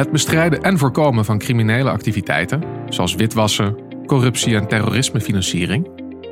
[0.00, 3.76] Het bestrijden en voorkomen van criminele activiteiten, zoals witwassen,
[4.06, 5.88] corruptie en terrorismefinanciering,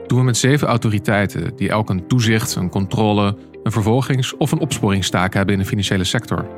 [0.07, 4.59] doen we met zeven autoriteiten die elk een toezicht, een controle, een vervolgings- of een
[4.59, 6.49] opsporingstaak hebben in de financiële sector.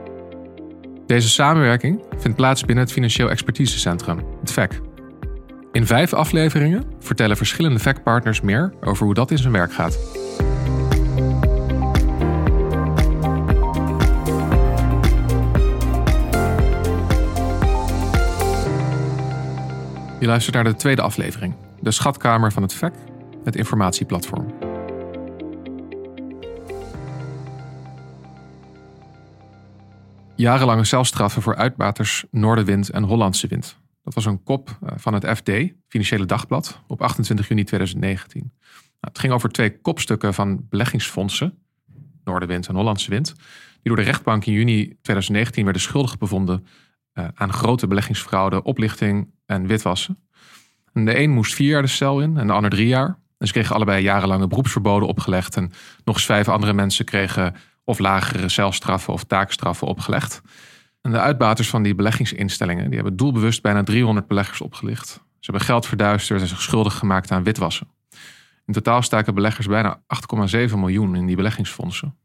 [1.06, 4.80] Deze samenwerking vindt plaats binnen het Financieel Expertisecentrum, het VEC.
[5.72, 9.98] In vijf afleveringen vertellen verschillende VEC-partners meer over hoe dat in zijn werk gaat.
[20.20, 22.92] Je luistert naar de tweede aflevering, de schatkamer van het VEC,
[23.44, 24.54] het informatieplatform.
[30.36, 33.78] Jarenlange celstraffen voor uitbaters Noordenwind en Hollandse Wind.
[34.04, 35.50] Dat was een kop eh, van het FD,
[35.88, 38.40] Financiële Dagblad, op 28 juni 2019.
[38.40, 38.52] Nou,
[39.00, 41.58] het ging over twee kopstukken van beleggingsfondsen,
[42.24, 43.34] Noordenwind en Hollandse Wind,
[43.72, 46.66] die door de rechtbank in juni 2019 werden schuldig bevonden
[47.34, 50.18] aan grote beleggingsfraude, oplichting en witwassen.
[50.92, 53.18] En de een moest vier jaar de cel in en de ander drie jaar.
[53.38, 55.56] En ze kregen allebei jarenlange beroepsverboden opgelegd.
[55.56, 55.72] En
[56.04, 57.54] nog eens vijf andere mensen kregen
[57.84, 60.42] of lagere celstraffen of taakstraffen opgelegd.
[61.00, 65.08] En de uitbaters van die beleggingsinstellingen die hebben doelbewust bijna 300 beleggers opgelicht.
[65.08, 67.88] Ze hebben geld verduisterd en zich schuldig gemaakt aan witwassen.
[68.66, 70.02] In totaal staken beleggers bijna
[70.46, 72.16] 8,7 miljoen in die beleggingsfondsen.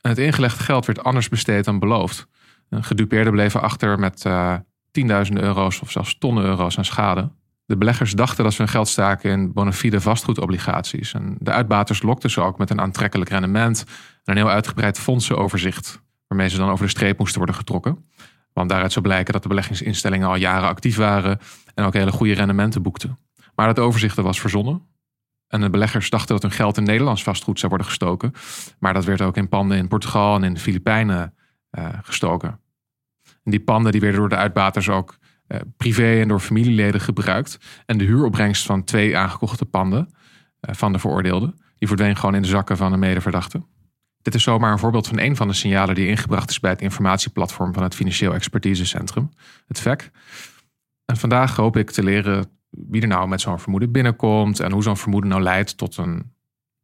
[0.00, 2.26] En het ingelegde geld werd anders besteed dan beloofd.
[2.70, 4.54] Gedupeerden bleven achter met uh,
[4.90, 7.30] tienduizenden euro's of zelfs tonnen euro's aan schade.
[7.64, 11.14] De beleggers dachten dat ze hun geld staken in bona fide vastgoedobligaties.
[11.14, 13.84] En de uitbaters lokten ze ook met een aantrekkelijk rendement
[14.24, 18.04] en een heel uitgebreid fondsenoverzicht, waarmee ze dan over de streep moesten worden getrokken.
[18.52, 21.38] Want daaruit zou blijken dat de beleggingsinstellingen al jaren actief waren
[21.74, 23.18] en ook hele goede rendementen boekten.
[23.54, 24.82] Maar dat overzicht was verzonnen.
[25.48, 28.32] En de beleggers dachten dat hun geld in Nederlands vastgoed zou worden gestoken.
[28.78, 31.34] Maar dat werd ook in panden in Portugal en in de Filipijnen
[32.02, 32.60] gestoken.
[33.44, 37.58] En die panden die werden door de uitbaters ook uh, privé en door familieleden gebruikt.
[37.86, 42.42] En de huuropbrengst van twee aangekochte panden uh, van de veroordeelde, die verdween gewoon in
[42.42, 43.62] de zakken van de medeverdachte.
[44.22, 46.80] Dit is zomaar een voorbeeld van een van de signalen die ingebracht is bij het
[46.80, 49.30] informatieplatform van het Financieel Expertisecentrum,
[49.66, 50.10] het VEC.
[51.04, 54.82] En vandaag hoop ik te leren wie er nou met zo'n vermoeden binnenkomt en hoe
[54.82, 56.36] zo'n vermoeden nou leidt tot een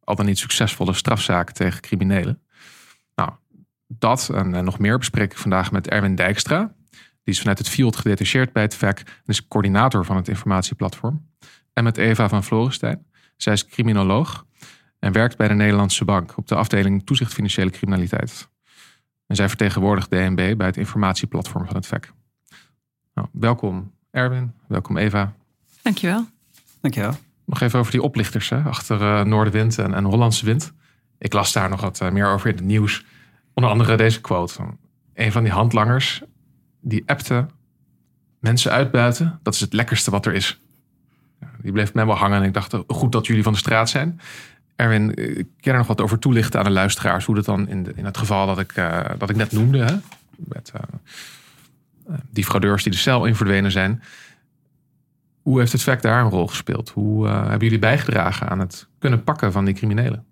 [0.03, 2.41] al dan niet succesvolle strafzaak tegen criminelen.
[3.99, 6.73] Dat en, nog meer bespreek ik vandaag met Erwin Dijkstra.
[7.23, 11.29] Die is vanuit het field gedetacheerd bij het VEC en is coördinator van het informatieplatform.
[11.73, 13.05] En met Eva van Florenstein.
[13.37, 14.45] Zij is criminoloog
[14.99, 18.49] en werkt bij de Nederlandse Bank op de afdeling Toezicht Financiële Criminaliteit.
[19.27, 22.13] En zij vertegenwoordigt DNB bij het informatieplatform van het VEC.
[23.13, 25.33] Nou, welkom Erwin, welkom Eva.
[25.81, 26.27] Dankjewel.
[26.81, 27.13] Dankjewel.
[27.45, 30.73] Nog even over die oplichters hè, achter uh, Noordenwind en, en Hollandse Wind.
[31.17, 33.05] Ik las daar nog wat uh, meer over in het nieuws.
[33.55, 34.63] Onder andere deze quote.
[35.13, 36.21] Een van die handlangers
[36.81, 37.45] die appte
[38.39, 39.39] mensen uitbuiten.
[39.43, 40.61] Dat is het lekkerste wat er is.
[41.61, 44.19] Die bleef mij wel hangen en ik dacht, goed dat jullie van de straat zijn.
[44.75, 47.25] Erwin, ik kan er nog wat over toelichten aan de luisteraars.
[47.25, 49.77] Hoe dat dan in, de, in het geval dat ik, uh, dat ik net noemde.
[49.77, 49.95] Hè?
[50.35, 54.03] Met uh, die fraudeurs die de cel in verdwenen zijn.
[55.41, 56.89] Hoe heeft het VEC daar een rol gespeeld?
[56.89, 60.25] Hoe hebben jullie bijgedragen aan het kunnen pakken van die criminelen?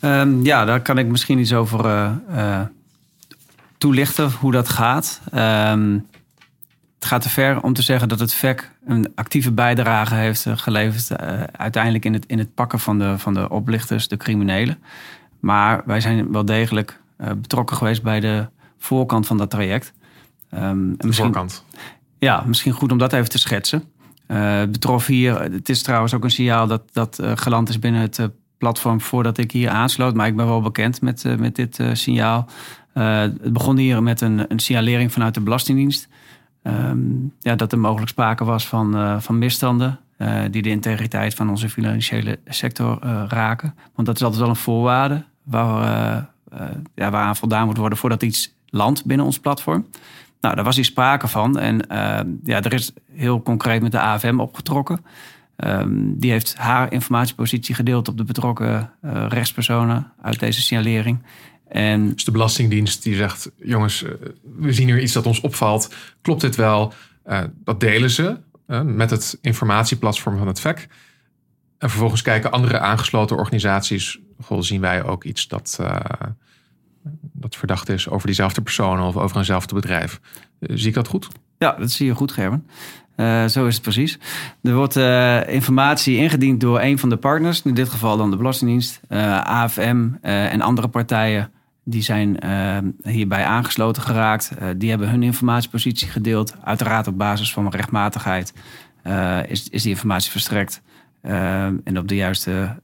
[0.00, 2.10] Um, ja, daar kan ik misschien iets over
[3.78, 5.20] toelichten hoe dat gaat.
[5.34, 6.06] Um,
[6.94, 11.10] het gaat te ver om te zeggen dat het VEC een actieve bijdrage heeft geleverd
[11.10, 14.78] uh, uiteindelijk in het, in het pakken van de, van de oplichters, de criminelen.
[15.40, 18.46] Maar wij zijn wel degelijk betrokken geweest bij de
[18.78, 19.92] voorkant van dat traject.
[20.54, 21.64] Um, de voorkant?
[22.18, 23.84] Ja, misschien goed om dat even te schetsen.
[24.26, 28.28] Het betrof hier, het is trouwens ook een signaal dat, dat geland is binnen het
[28.64, 30.14] platform voordat ik hier aansloot.
[30.14, 32.48] Maar ik ben wel bekend met, met dit signaal.
[32.94, 36.08] Uh, het begon hier met een, een signalering vanuit de Belastingdienst.
[36.62, 39.98] Um, ja, dat er mogelijk sprake was van, van misstanden
[40.50, 42.98] die de integriteit van onze financiële sector
[43.28, 43.74] raken.
[43.94, 46.30] Want dat is altijd wel een voorwaarde waar,
[46.94, 49.86] ja, waaraan voldaan moet worden voordat iets landt binnen ons platform.
[50.40, 51.58] Nou, daar was hier sprake van.
[51.58, 51.84] En
[52.44, 55.04] ja, er is heel concreet met de AFM opgetrokken.
[55.56, 58.90] Um, die heeft haar informatiepositie gedeeld op de betrokken
[59.28, 61.22] rechtspersonen uit deze signalering.
[61.74, 64.10] En dus de Belastingdienst die zegt: jongens, eh,
[64.42, 65.94] we zien hier iets dat ons opvalt.
[66.22, 66.92] Klopt dit wel?
[67.26, 70.88] Uh, dat delen ze uh, met het informatieplatform van het VEC.
[71.78, 74.18] En vervolgens kijken andere aangesloten organisaties.
[74.40, 76.00] Goh, zien wij ook iets dat, uh,
[77.32, 80.20] dat verdacht is over diezelfde personen of over eenzelfde bedrijf.
[80.60, 81.28] zie ik dat goed?
[81.58, 82.66] Ja, dat zie je goed, Gerben.
[83.16, 84.18] Uh, zo is het precies.
[84.62, 88.36] Er wordt uh, informatie ingediend door een van de partners, in dit geval dan de
[88.36, 91.52] Belastingdienst, uh, AFM en andere partijen
[91.84, 92.38] die zijn
[93.02, 94.50] hierbij aangesloten geraakt.
[94.76, 96.54] die hebben hun informatiepositie gedeeld.
[96.64, 98.52] Uiteraard op basis van rechtmatigheid
[99.48, 100.82] is, is die informatie verstrekt.
[101.84, 102.76] en op de juiste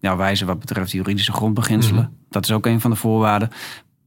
[0.00, 2.02] ja, wijze wat betreft juridische grondbeginselen.
[2.02, 2.12] Mhm.
[2.28, 3.50] Dat is ook een van de voorwaarden.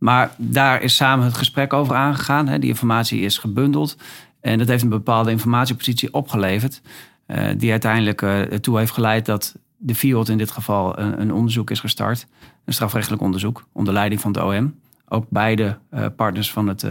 [0.04, 2.48] Maar daar is samen het gesprek over aangegaan.
[2.48, 2.60] Hè.
[2.60, 3.98] Die informatie is gebundeld.
[4.44, 6.82] En dat heeft een bepaalde informatiepositie opgeleverd.
[7.28, 11.34] Uh, die uiteindelijk uh, ertoe heeft geleid dat de FIOD in dit geval een, een,
[11.34, 12.28] onderzoek is gestart.
[12.66, 14.76] Een strafrechtelijk onderzoek onder leiding van het OM.
[15.08, 15.78] Ook beide
[16.16, 16.86] partners van het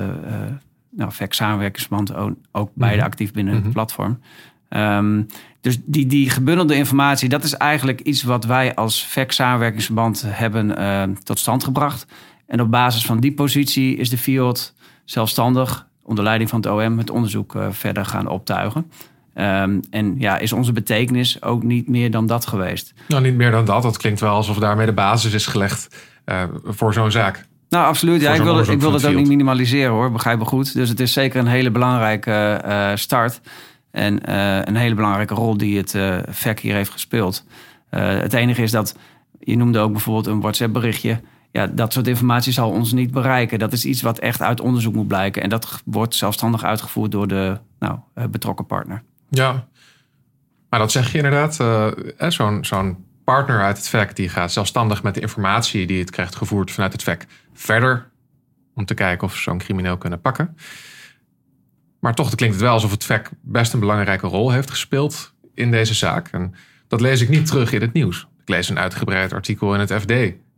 [0.90, 2.14] nou, VEC samenwerkingsverband,
[2.52, 3.06] ook beide mhm.
[3.06, 3.72] actief binnen het mhm.
[3.72, 4.20] platform.
[4.68, 5.26] Um,
[5.60, 11.18] dus die, die gebundelde informatie, dat is eigenlijk iets wat wij als VEC samenwerkingsverband hebben
[11.22, 12.06] tot stand gebracht.
[12.46, 14.74] En op basis van die positie is de FIOD
[15.04, 18.90] zelfstandig onder leiding van het OM het onderzoek uh, verder gaan optuigen.
[19.34, 22.94] Um, en ja, is onze betekenis ook niet meer dan dat geweest?
[23.08, 23.82] Nou, niet meer dan dat.
[23.82, 27.46] Dat klinkt wel alsof daarmee de basis is gelegd uh, voor zo'n zaak.
[27.68, 28.20] Nou, absoluut.
[28.20, 30.74] Ja, ik wil, het, ik wil het ook niet minimaliseren hoor, begrijp me goed.
[30.74, 33.40] Dus het is zeker een hele belangrijke uh, start.
[33.90, 34.32] En
[34.68, 35.96] een hele belangrijke rol die het
[36.28, 37.44] VEC hier heeft gespeeld.
[37.90, 38.96] het enige is dat,
[39.40, 41.20] je noemde ook bijvoorbeeld een WhatsApp berichtje
[41.52, 43.58] ja, dat soort informatie zal ons niet bereiken.
[43.58, 45.42] Dat is iets wat echt uit onderzoek moet blijken.
[45.42, 49.02] En dat wordt zelfstandig uitgevoerd door de nou, eh, betrokken partner.
[49.28, 49.66] Ja,
[50.68, 51.54] maar dat zeg je inderdaad.
[52.32, 56.36] Zo'n zo'n partner uit het VEC die gaat zelfstandig met de informatie die het krijgt
[56.36, 58.10] gevoerd vanuit het VEC verder.
[58.74, 60.56] Om te kijken of ze zo'n crimineel kunnen pakken.
[62.00, 65.70] Maar toch klinkt het wel alsof het VEC best een belangrijke rol heeft gespeeld in
[65.70, 66.28] deze zaak.
[66.28, 66.54] En
[66.88, 68.28] dat lees ik niet terug in het nieuws.
[68.40, 70.12] Ik lees een uitgebreid artikel in het FD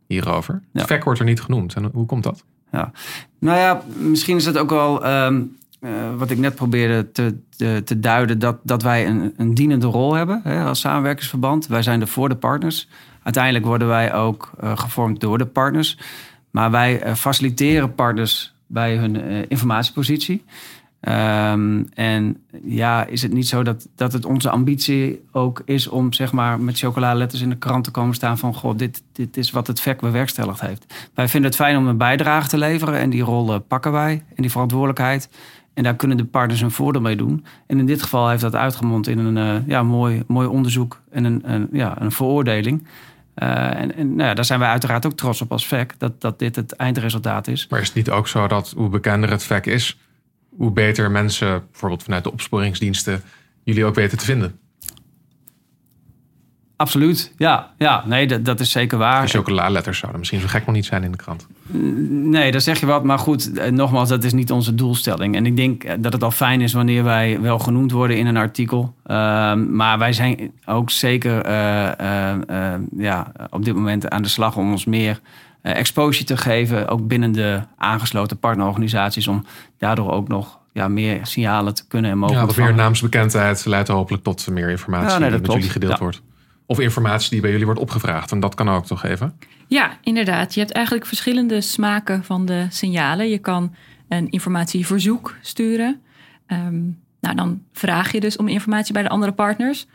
[0.06, 0.62] hierover.
[0.72, 0.86] Ja.
[0.86, 1.74] VEC wordt er niet genoemd.
[1.74, 2.44] En hoe komt dat?
[2.72, 2.92] Ja.
[3.38, 5.42] Nou ja, misschien is het ook wel ehm,
[5.80, 8.38] eh, wat ik net probeerde te, te, te, duiden...
[8.38, 11.66] dat, dat wij een, een dienende rol hebben hè, als samenwerkingsverband.
[11.66, 12.88] Wij zijn er voor de partners.
[13.22, 15.98] Uiteindelijk worden wij ook uh, gevormd door de partners.
[16.50, 20.44] Maar wij uh, faciliteren partners bij hun informatiepositie.
[21.08, 26.12] Um, en ja, is het niet zo dat, dat het onze ambitie ook is om
[26.12, 29.50] zeg maar met chocoladeletters in de krant te komen staan van goh, dit, dit is
[29.50, 30.94] wat het VEC bewerkstelligd heeft.
[31.14, 34.42] Wij vinden het fijn om een bijdrage te leveren en die rol pakken wij en
[34.42, 35.28] die verantwoordelijkheid.
[35.74, 37.44] En daar kunnen de partners een voordeel mee doen.
[37.66, 41.24] En in dit geval heeft dat uitgemond in een uh, ja, mooi, mooi onderzoek en
[41.24, 42.86] een, ja, een veroordeling.
[43.34, 46.38] En, en nou ja, daar zijn wij uiteraard ook trots op als VEC, dat, dat
[46.38, 47.66] dit het eindresultaat is.
[47.68, 49.98] Maar is het niet ook zo dat hoe bekender het VEC is,
[50.56, 53.22] hoe beter mensen, bijvoorbeeld vanuit de opsporingsdiensten,
[53.62, 54.58] jullie ook weten te vinden.
[56.76, 57.72] Absoluut, ja.
[57.78, 59.22] ja nee, dat, dat is zeker waar.
[59.22, 61.46] De chocoladeletters zouden misschien zo gek nog niet zijn in de krant.
[62.08, 63.04] Nee, daar zeg je wat.
[63.04, 65.36] Maar goed, eh, nogmaals, dat is niet onze doelstelling.
[65.36, 68.26] En ik denk eh, dat het al fijn is wanneer wij wel genoemd worden in
[68.26, 68.94] een artikel.
[69.04, 74.70] Ehm, maar wij zijn ook zeker eh, ja, op dit moment aan de slag om
[74.70, 75.20] ons meer
[75.72, 79.44] exposure te geven, ook binnen de aangesloten partnerorganisaties, om
[79.78, 82.37] daardoor ook nog ja, meer signalen te kunnen en mogen.
[82.37, 86.22] Ja, wat meer naamsbekendheid leidt hopelijk tot meer informatie die met jullie gedeeld wordt.
[86.66, 88.32] Of informatie die bij jullie wordt opgevraagd.
[88.32, 89.38] En dat kan ook toch even?
[89.66, 90.55] Ja, inderdaad.
[90.55, 93.28] Je hebt eigenlijk verschillende smaken van de signalen.
[93.28, 93.75] Je kan
[94.08, 96.00] een informatieverzoek sturen.
[96.46, 96.82] Ehm,
[97.20, 99.87] nou, dan vraag je dus om informatie bij de andere partners.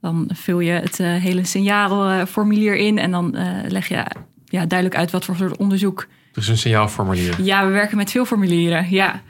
[0.00, 4.04] Dan vul je het uh, hele signaalformulier in en dan uh, leg je
[4.52, 6.06] ja, duidelijk uit wat voor soort onderzoek.
[6.32, 7.42] Dus een signaalformulier.
[7.42, 8.90] Ja, we werken met veel formulieren.
[8.90, 9.22] Ja,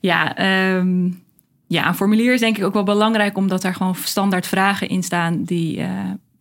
[0.00, 0.38] ja,
[0.76, 1.22] um,
[1.66, 5.02] ja een formulier is denk ik ook wel belangrijk, omdat er gewoon standaard vragen in
[5.02, 5.88] staan die uh,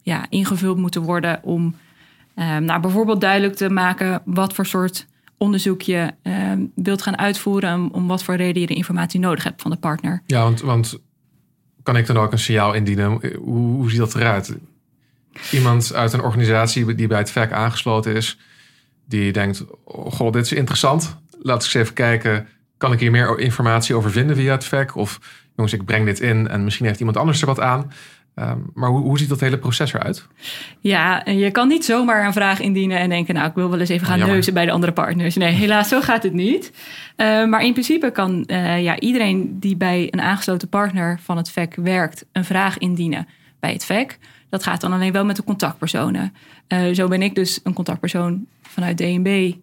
[0.01, 1.75] ja, ingevuld moeten worden om
[2.36, 5.07] um, nou, bijvoorbeeld duidelijk te maken wat voor soort
[5.38, 9.43] onderzoek je um, wilt gaan uitvoeren, om, om wat voor reden je de informatie nodig
[9.43, 10.21] hebt van de partner.
[10.25, 11.00] Ja, want, want
[11.83, 13.12] kan ik dan ook een signaal indienen?
[13.38, 14.57] Hoe, hoe ziet dat eruit?
[15.51, 18.37] Iemand uit een organisatie die bij het VEC aangesloten is,
[19.05, 21.17] die denkt: oh, Goh, dit is interessant.
[21.41, 22.47] Laat ik eens even kijken.
[22.77, 24.95] Kan ik hier meer informatie over vinden via het VEC?
[24.95, 25.19] Of
[25.55, 27.91] jongens, ik breng dit in en misschien heeft iemand anders er wat aan.
[28.35, 30.27] Ehm, maar hoe, hoe, ziet dat hele proces eruit?
[30.79, 33.89] Ja, je kan niet zomaar een vraag indienen en denken: Nou, ik wil wel eens
[33.89, 35.35] even gaan neuzen bij de andere partners.
[35.35, 36.71] Nee, helaas, zo gaat het niet.
[37.17, 41.49] Uh, maar in principe kan uh, ja, iedereen die bij een aangesloten partner van het
[41.51, 43.27] VEC werkt, een vraag indienen
[43.59, 44.17] bij het VEC.
[44.53, 46.33] Dat gaat dan alleen wel met de contactpersonen.
[46.67, 49.53] Uh, zo ben ik dus een contactpersoon vanuit DNB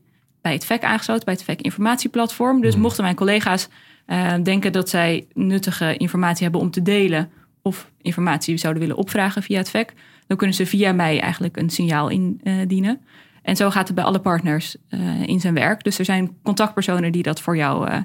[0.41, 2.61] bij het VEC aangesloten, bij het VEC informatieplatform.
[2.61, 2.83] Dus mhm.
[2.83, 3.69] mochten mijn collega's
[4.07, 7.31] uh, denken dat zij nuttige informatie hebben om te delen
[7.63, 9.93] of informatie zouden willen opvragen via het VEC,
[10.27, 13.01] dan kunnen ze via mij eigenlijk een signaal indienen.
[13.43, 15.85] En zo gaat het bij alle partners uh, in zijn werk.
[15.85, 17.97] Dus er zijn contactpersonen die dat voor jou, uh,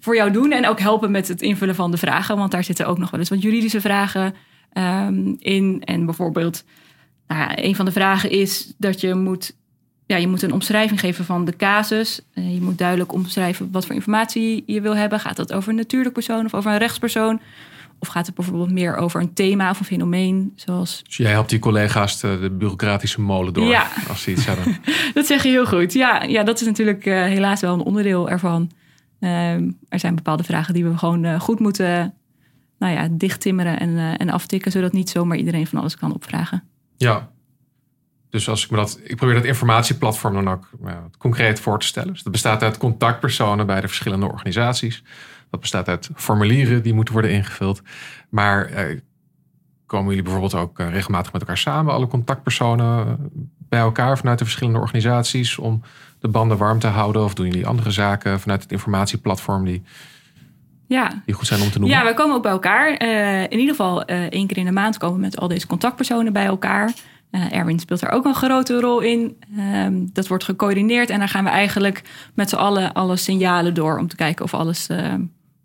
[0.00, 0.52] voor jou doen.
[0.52, 2.36] En ook helpen met het invullen van de vragen.
[2.36, 4.34] Want daar zitten ook nog wel eens wat juridische vragen
[4.72, 5.82] um, in.
[5.84, 6.64] En bijvoorbeeld,
[7.26, 9.58] nou ja, een van de vragen is dat je moet
[10.10, 12.20] ja, je moet een omschrijving geven van de casus.
[12.34, 15.20] Uh, je moet duidelijk omschrijven wat voor informatie je wil hebben.
[15.20, 17.40] Gaat dat over een natuurlijk persoon of over een rechtspersoon?
[17.98, 20.52] Of gaat het bijvoorbeeld meer over een thema of een fenomeen?
[20.56, 21.02] Zoals...
[21.04, 23.86] Dus jij helpt die collega's de, bureaucratische molen door ja.
[24.08, 24.76] als ze iets hebben.
[25.14, 25.92] dat zeg je heel goed.
[25.92, 28.70] Ja, ja dat is natuurlijk uh, helaas wel een onderdeel ervan.
[29.20, 29.52] Uh,
[29.88, 32.14] er zijn bepaalde vragen die we gewoon uh, goed moeten
[32.80, 36.62] nou ja, dichttimmeren en, en aftikken, zodat niet zomaar iedereen van alles kan opvragen.
[36.96, 37.30] Ja,
[38.30, 40.70] dus als ik me dat, ik probeer dat informatieplatform dan ook
[41.18, 42.12] concreet voor te stellen.
[42.12, 45.02] Dus dat bestaat uit contactpersonen bij de verschillende organisaties.
[45.50, 47.82] Dat bestaat uit formulieren die moeten worden ingevuld.
[48.28, 48.98] Maar eh,
[49.86, 53.18] komen jullie bijvoorbeeld ook eh, regelmatig met elkaar samen, alle contactpersonen
[53.68, 55.82] bij elkaar vanuit de verschillende organisaties om
[56.18, 57.24] de banden warm te houden?
[57.24, 59.82] Of doen jullie andere zaken vanuit het informatieplatform die,
[60.90, 61.22] ja.
[61.24, 61.98] die goed zijn om te noemen?
[61.98, 63.02] Ja, we komen ook bij elkaar.
[63.02, 65.66] Uh, in ieder geval uh, één keer in de maand komen we met al deze
[65.66, 66.92] contactpersonen bij elkaar.
[67.30, 69.36] Uh, Erwin speelt daar ook een grote rol in.
[69.58, 72.02] Um, dat wordt gecoördineerd en dan gaan we eigenlijk
[72.34, 74.86] met z'n allen alle signalen door om te kijken of alles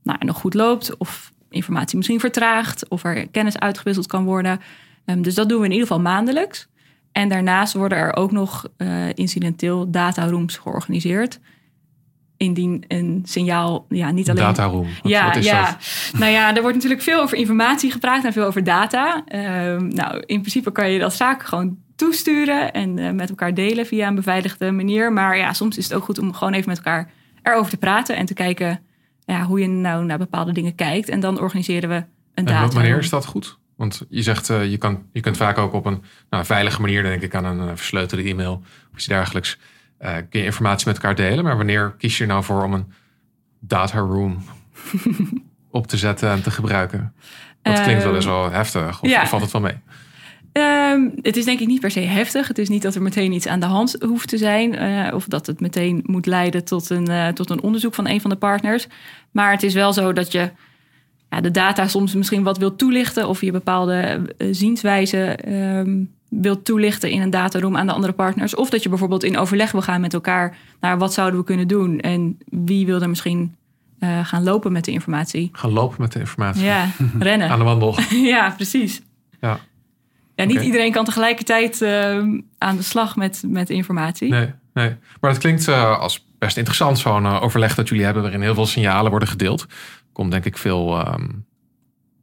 [0.03, 4.59] nou, nog goed loopt, of informatie misschien vertraagt, of er kennis uitgewisseld kan worden.
[5.05, 6.67] Um, dus dat doen we in ieder geval maandelijks.
[7.11, 8.65] En daarnaast worden er ook nog
[9.13, 11.39] incidenteel datarooms georganiseerd
[12.37, 14.43] indien een signaal ja, niet alleen...
[14.43, 14.87] Data room.
[15.01, 15.65] Wat, ja, wat is ja.
[15.65, 15.77] dat?
[16.19, 19.23] Nou ja, er wordt natuurlijk veel over informatie gepraat en veel over data.
[19.35, 23.85] Um, nou, in principe kan je dat zaak gewoon toesturen en uh, met elkaar delen
[23.85, 25.13] via een beveiligde manier.
[25.13, 27.11] Maar ja, soms is het ook goed om gewoon even met elkaar
[27.43, 28.79] erover te praten en te kijken
[29.25, 31.09] ja, hoe je nou naar bepaalde dingen kijkt.
[31.09, 32.63] En dan organiseren we een data.
[32.63, 33.57] En wanneer is dat goed?
[33.75, 37.03] Want je zegt, uh, je, kan, je kunt vaak ook op een nou, veilige manier,
[37.03, 39.57] denk ik aan een uh, versleutelde e-mail of iets dergelijks,
[40.01, 41.43] uh, kun je informatie met elkaar delen.
[41.43, 42.93] Maar wanneer kies je er nou voor om een
[43.59, 44.43] data room
[45.71, 47.13] op te zetten en te gebruiken?
[47.61, 49.27] Dat klinkt wel eens wel heftig, of ja.
[49.27, 49.77] valt het wel mee?
[50.57, 52.47] Um, het is denk ik niet per se heftig.
[52.47, 54.83] Het is niet dat er meteen iets aan de hand hoeft te zijn.
[54.83, 58.21] Uh, of dat het meteen moet leiden tot een, uh, tot een onderzoek van een
[58.21, 58.87] van de partners.
[59.31, 60.51] Maar het is wel zo dat je
[61.29, 63.27] ja, de data soms misschien wat wilt toelichten.
[63.27, 68.55] Of je bepaalde uh, zienswijze um, wilt toelichten in een dataroom aan de andere partners.
[68.55, 71.67] Of dat je bijvoorbeeld in overleg wil gaan met elkaar naar wat zouden we kunnen
[71.67, 71.99] doen.
[71.99, 73.55] En wie wil er misschien
[73.99, 75.49] uh, gaan lopen met de informatie.
[75.51, 76.63] Gaan lopen met de informatie.
[76.63, 76.89] Ja,
[77.19, 77.49] rennen.
[77.49, 77.97] aan de wandel.
[78.33, 79.01] ja, precies.
[79.41, 79.59] Ja.
[80.35, 81.89] Ja, niet iedereen kan tegelijkertijd uh,
[82.57, 84.29] aan de slag met, met informatie.
[84.29, 84.95] Nee, nee.
[85.19, 88.53] Maar het klinkt uh, als best interessant, zo'n uh, overleg dat jullie hebben, waarin heel
[88.53, 89.61] veel signalen worden gedeeld.
[89.61, 89.67] Er
[90.11, 91.45] komt denk ik veel, um,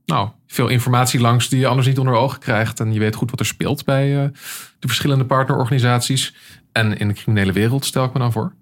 [0.05, 2.81] nou, veel informatie langs die je anders niet onder ogen krijgt.
[2.81, 4.29] En je weet goed wat er speelt bij uh,
[4.79, 6.35] de verschillende partnerorganisaties.
[6.73, 8.53] En in de criminele wereld, stel ik me dan voor.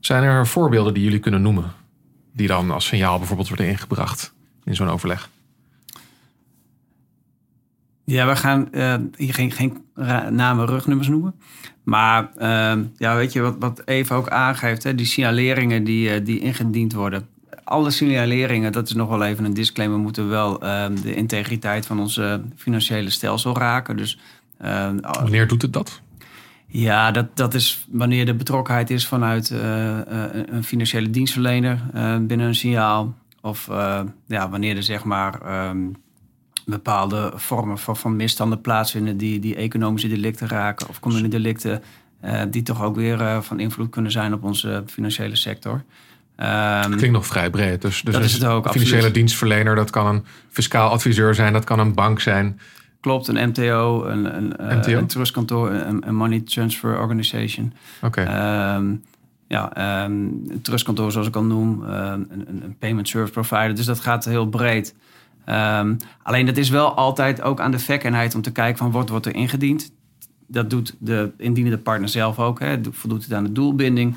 [0.00, 1.72] Zijn er voorbeelden die jullie kunnen noemen?
[2.32, 5.28] Die dan als signaal bijvoorbeeld worden ingebracht in zo'n overleg?
[8.04, 9.84] Ja, we gaan uh, hier geen, geen
[10.30, 11.34] namen, rugnummers noemen.
[11.82, 16.40] Maar uh, ja, weet je wat, wat Eva ook aangeeft, hè, die signaleringen die, die
[16.40, 17.28] ingediend worden.
[17.68, 22.00] Alle signaleringen, dat is nog wel even een disclaimer, moeten wel uh, de integriteit van
[22.00, 22.20] ons
[22.56, 23.96] financiële stelsel raken.
[23.96, 24.18] Dus,
[25.00, 26.00] Wanneer doet het dat?
[26.66, 31.80] Ja, dat, dat is wanneer de betrokkenheid is vanuit een financiële dienstverlener
[32.26, 33.14] binnen een signaal.
[33.40, 33.66] Of
[34.26, 35.68] ja, wanneer er zeg maar.
[35.68, 35.96] Um,
[36.66, 41.82] bepaalde vormen van, van misstanden plaatsvinden die, die economische delicten raken of communiedelicten,
[42.24, 45.82] uh, die toch ook weer uh, van invloed kunnen zijn op onze financiële sector.
[46.36, 47.82] Um, klinkt nog vrij breed.
[47.82, 48.64] Dus, dus dat is het ook.
[48.64, 49.14] Een financiële absoluut.
[49.14, 52.60] dienstverlener, dat kan een fiscaal adviseur zijn, dat kan een bank zijn.
[53.00, 54.90] Klopt, een MTO, een, een, MTO?
[54.90, 57.72] Uh, een trustkantoor, een, een money transfer organization.
[58.02, 58.20] Oké.
[58.20, 58.76] Okay.
[58.76, 59.02] Um,
[59.48, 63.74] ja, um, een trustkantoor zoals ik al noem, een, een payment service provider.
[63.74, 64.94] Dus dat gaat heel breed.
[66.22, 69.26] Alleen dat is wel altijd ook aan de verkenheid om te kijken van wat wordt
[69.26, 69.92] er ingediend.
[70.46, 72.60] Dat doet de indienende partner zelf ook.
[72.60, 72.78] Hè.
[72.90, 74.16] Voldoet het aan de doelbinding.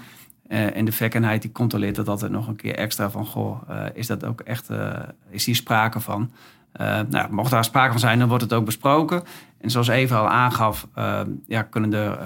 [0.50, 3.26] Uh, en de verkenheid die controleert dat altijd nog een keer extra van...
[3.26, 4.94] goh, uh, is dat ook echt, uh,
[5.30, 6.32] is hier sprake van?
[7.10, 9.24] nou, mocht daar sprake van zijn, dan wordt het ook besproken.
[9.58, 10.88] En zoals Eva al aangaf,
[11.48, 12.20] ja, kunnen er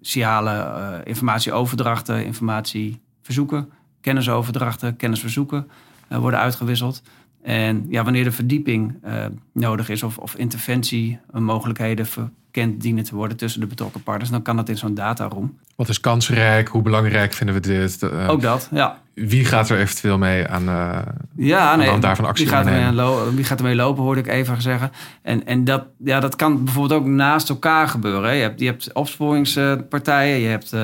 [0.00, 3.70] siale informatieoverdrachten, informatieverzoeken...
[4.00, 5.70] kennisoverdrachten, kennisverzoeken
[6.08, 7.02] worden uitgewisseld...
[7.44, 13.14] En ja, wanneer de verdieping uh, nodig is of, of interventie, mogelijkheden verkend dienen te
[13.14, 15.58] worden tussen de betrokken partners, dan kan dat in zo'n dataroom.
[15.76, 16.68] Wat is kansrijk?
[16.68, 18.02] Hoe belangrijk vinden we dit?
[18.02, 18.98] Uh, Ook dat, ja.
[19.14, 20.98] Wie gaat er eventueel mee aan, uh,
[21.36, 24.62] ja, nee, daarvan actie wie gaat, ermee aan wie gaat ermee lopen, hoorde ik even
[24.62, 24.90] zeggen.
[25.22, 28.22] En, en dat, ja, dat kan bijvoorbeeld ook naast elkaar gebeuren.
[28.22, 28.34] Hè.
[28.34, 30.76] Je hebt, je hebt opsporingspartijen, je hebt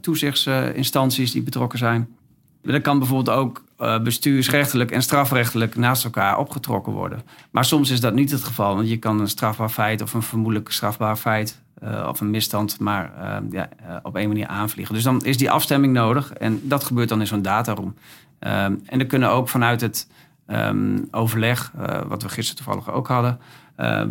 [0.00, 2.08] toezichtsinstanties die betrokken zijn.
[2.62, 7.22] Dat kan bijvoorbeeld ook uh, bestuursrechtelijk en strafrechtelijk naast elkaar opgetrokken worden.
[7.50, 10.22] Maar soms is dat niet het geval, want je kan een strafbaar feit of een
[10.22, 13.68] vermoedelijk strafbaar feit uh, of een misstand maar uh, ja,
[14.02, 14.94] op één manier aanvliegen.
[14.94, 17.94] Dus dan is die afstemming nodig en dat gebeurt dan in zo'n dataroom.
[18.40, 20.08] Um, en er kunnen ook vanuit het
[20.46, 21.72] um, overleg,
[22.06, 23.38] wat we gisteren toevallig ook hadden,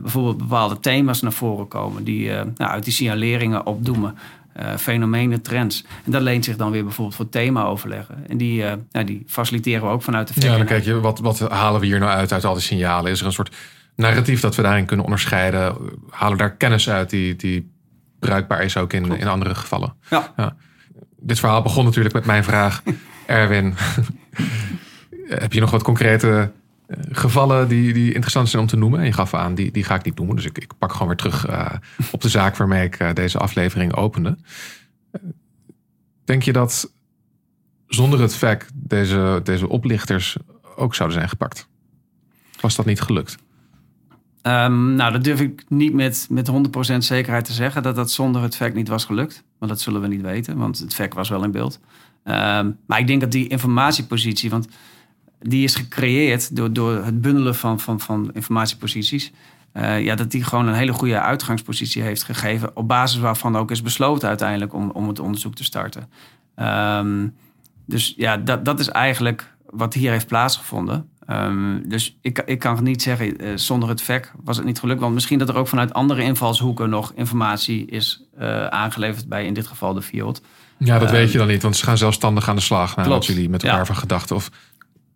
[0.02, 4.18] bijvoorbeeld bepaalde thema's naar voren komen die nou, uit die signaleringen opdoemen.
[4.60, 5.84] Uh, fenomenen, trends.
[6.06, 8.24] En dat leent zich dan weer bijvoorbeeld voor thema-overleggen.
[8.28, 11.20] En die, uh, nou, die faciliteren we ook vanuit de Ja, dan kijk je, wat,
[11.20, 13.12] wat halen we hier nou uit uit al die signalen?
[13.12, 13.56] Is er een soort
[13.96, 15.76] narratief dat we daarin kunnen onderscheiden?
[16.10, 17.72] Halen daar kennis uit die, die
[18.20, 19.94] bruikbaar is ook in, in andere gevallen?
[20.10, 20.34] Ja.
[20.38, 20.56] ja.
[21.20, 22.84] Dit verhaal begon natuurlijk met mijn vraag.
[23.26, 23.76] Erwin,
[25.44, 26.44] heb je nog wat concrete eh,
[27.12, 29.00] gevallen die, die interessant zijn om te noemen.
[29.00, 30.36] En je gaf aan, die, die ga ik niet noemen.
[30.36, 31.72] Dus ik, ik pak gewoon weer terug uh,
[32.12, 34.38] op de zaak waarmee ik uh, deze aflevering opende.
[36.26, 36.92] Denk je dat
[37.88, 40.38] zonder het fact deze, deze oplichters
[40.76, 41.68] ook zouden zijn gepakt?
[42.60, 43.38] Was dat niet gelukt?
[44.42, 46.52] Um, nou, dat durf ik niet met, met
[46.94, 49.44] 100% zekerheid te zeggen dat dat zonder het fact niet was gelukt.
[49.60, 51.80] Maar dat zullen we niet weten, want het fact was wel in beeld.
[52.24, 54.68] Um, maar ik denk dat die informatiepositie, want
[55.40, 59.32] die is gecreëerd door, door het bundelen van, van, van informatieposities.
[59.74, 62.76] Uh, ja, dat die gewoon een hele goede uitgangspositie heeft gegeven.
[62.76, 66.10] Op basis waarvan ook is besloten uiteindelijk om, om het onderzoek te starten.
[66.56, 67.36] Um,
[67.86, 71.10] dus ja, dat, dat is eigenlijk wat hier heeft plaatsgevonden.
[71.30, 75.00] Um, dus ik, ik kan niet zeggen, uh, zonder het VEC was het niet gelukt.
[75.00, 79.54] Want misschien dat er ook vanuit andere invalshoeken nog informatie is uh, aangeleverd bij in
[79.54, 80.42] dit geval de Fiat.
[80.78, 83.50] Ja, dat weet je dan niet, want ze gaan zelfstandig aan de slag nadat jullie
[83.50, 83.86] met elkaar ja.
[83.86, 84.36] van gedachten.
[84.36, 84.52] Of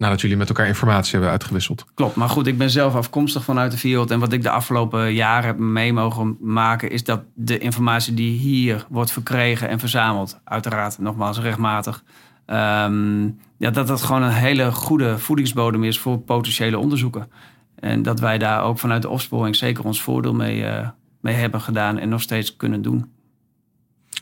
[0.02, 1.86] nadat jullie met elkaar informatie hebben uitgewisseld.
[1.94, 4.12] Klopt, maar goed, ik ben zelf afkomstig vanuit de field.
[4.12, 8.38] En wat ik de afgelopen jaren heb mee mogen maken, is dat de informatie die
[8.38, 12.04] hier wordt verkregen en verzameld, uiteraard nogmaals rechtmatig,
[12.48, 17.32] um, ja, dat dat gewoon een hele goede voedingsbodem is voor potentiële onderzoeken.
[17.76, 20.88] En dat wij daar ook vanuit de opsporing zeker ons voordeel mee, uh,
[21.20, 23.12] mee hebben gedaan en nog steeds kunnen doen.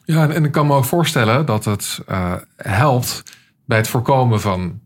[0.06, 3.24] Ja, en ik kan me ook voorstellen dat het uh, helpt
[3.66, 4.80] bij het voorkomen van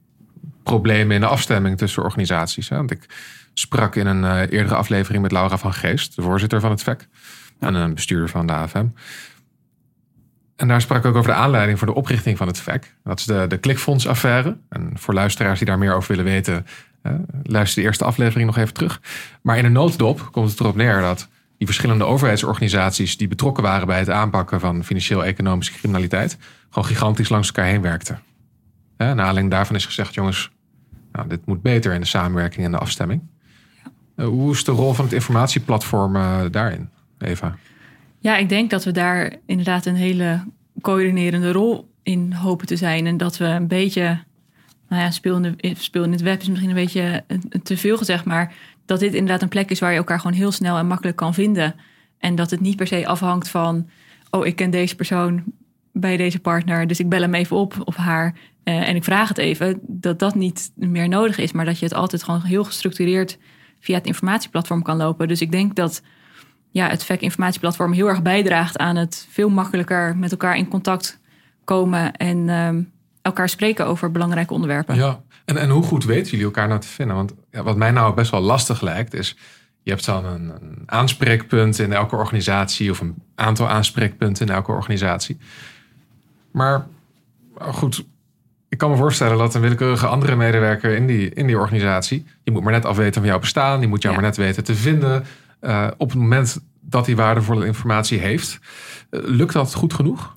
[0.63, 2.69] problemen in de afstemming tussen organisaties.
[2.69, 2.75] Hè?
[2.75, 3.05] Want ik
[3.53, 7.07] sprak in een uh, eerdere aflevering met Laura van Geest, de voorzitter van het VEC
[7.59, 8.85] en een bestuurder van de AFM.
[10.55, 12.95] En daar sprak ik ook over de aanleiding voor de oprichting van het VEC.
[13.03, 14.57] Dat is de, de Klikfonds-affaire.
[14.69, 16.65] En voor luisteraars die daar meer over willen weten,
[17.03, 19.01] uh, luister de eerste aflevering nog even terug.
[19.41, 23.87] Maar in een notendop komt het erop neer dat die verschillende overheidsorganisaties die betrokken waren
[23.87, 26.37] bij het aanpakken van financieel-economische criminaliteit,
[26.69, 28.21] gewoon gigantisch langs elkaar heen werkten.
[28.97, 30.51] Naar aanleiding daarvan is gezegd, jongens,
[31.13, 33.21] nou, dit moet beter in de samenwerking en de afstemming.
[34.15, 34.25] Ja.
[34.25, 37.55] hoe is de rol van het informatieplatform uh, daarin, Eva?
[38.19, 40.43] Ja, ik denk dat we daar inderdaad een hele
[40.81, 43.05] coördinerende rol in hopen te zijn.
[43.05, 44.19] En dat we een beetje,
[44.89, 45.55] nou ja, speel in,
[45.91, 47.23] in het web is misschien een beetje
[47.63, 48.53] te veel gezegd, maar
[48.85, 51.33] dat dit inderdaad een plek is waar je elkaar gewoon heel snel en makkelijk kan
[51.33, 51.75] vinden.
[52.17, 53.89] En dat het niet per se afhangt van,
[54.29, 55.43] oh, ik ken deze persoon
[55.91, 59.27] bij deze partner, dus ik bel hem even op of haar uh, en ik vraag
[59.27, 62.63] het even, dat dat niet meer nodig is, maar dat je het altijd gewoon heel
[62.63, 63.37] gestructureerd
[63.79, 65.27] via het informatieplatform kan lopen.
[65.27, 66.01] Dus ik denk dat
[66.71, 71.19] ja, het VEC informatieplatform heel erg bijdraagt aan het veel makkelijker met elkaar in contact
[71.63, 72.69] komen en uh,
[73.21, 74.95] elkaar spreken over belangrijke onderwerpen.
[74.95, 77.15] Ja, en, en hoe goed weten jullie elkaar nou te vinden?
[77.15, 79.37] Want ja, wat mij nou best wel lastig lijkt, is
[79.83, 85.37] je hebt dan een aanspreekpunt in elke organisatie of een aantal aanspreekpunten in elke organisatie.
[86.51, 86.87] Maar
[87.59, 88.05] goed,
[88.73, 92.53] ik kan me voorstellen dat een willekeurige andere medewerker in die, in die organisatie, die
[92.53, 95.25] moet maar net afweten van jouw bestaan, die moet jou maar net weten te vinden.
[95.61, 98.59] Uh, op het moment dat hij waardevolle informatie heeft.
[99.11, 100.35] Uh, lukt dat goed genoeg?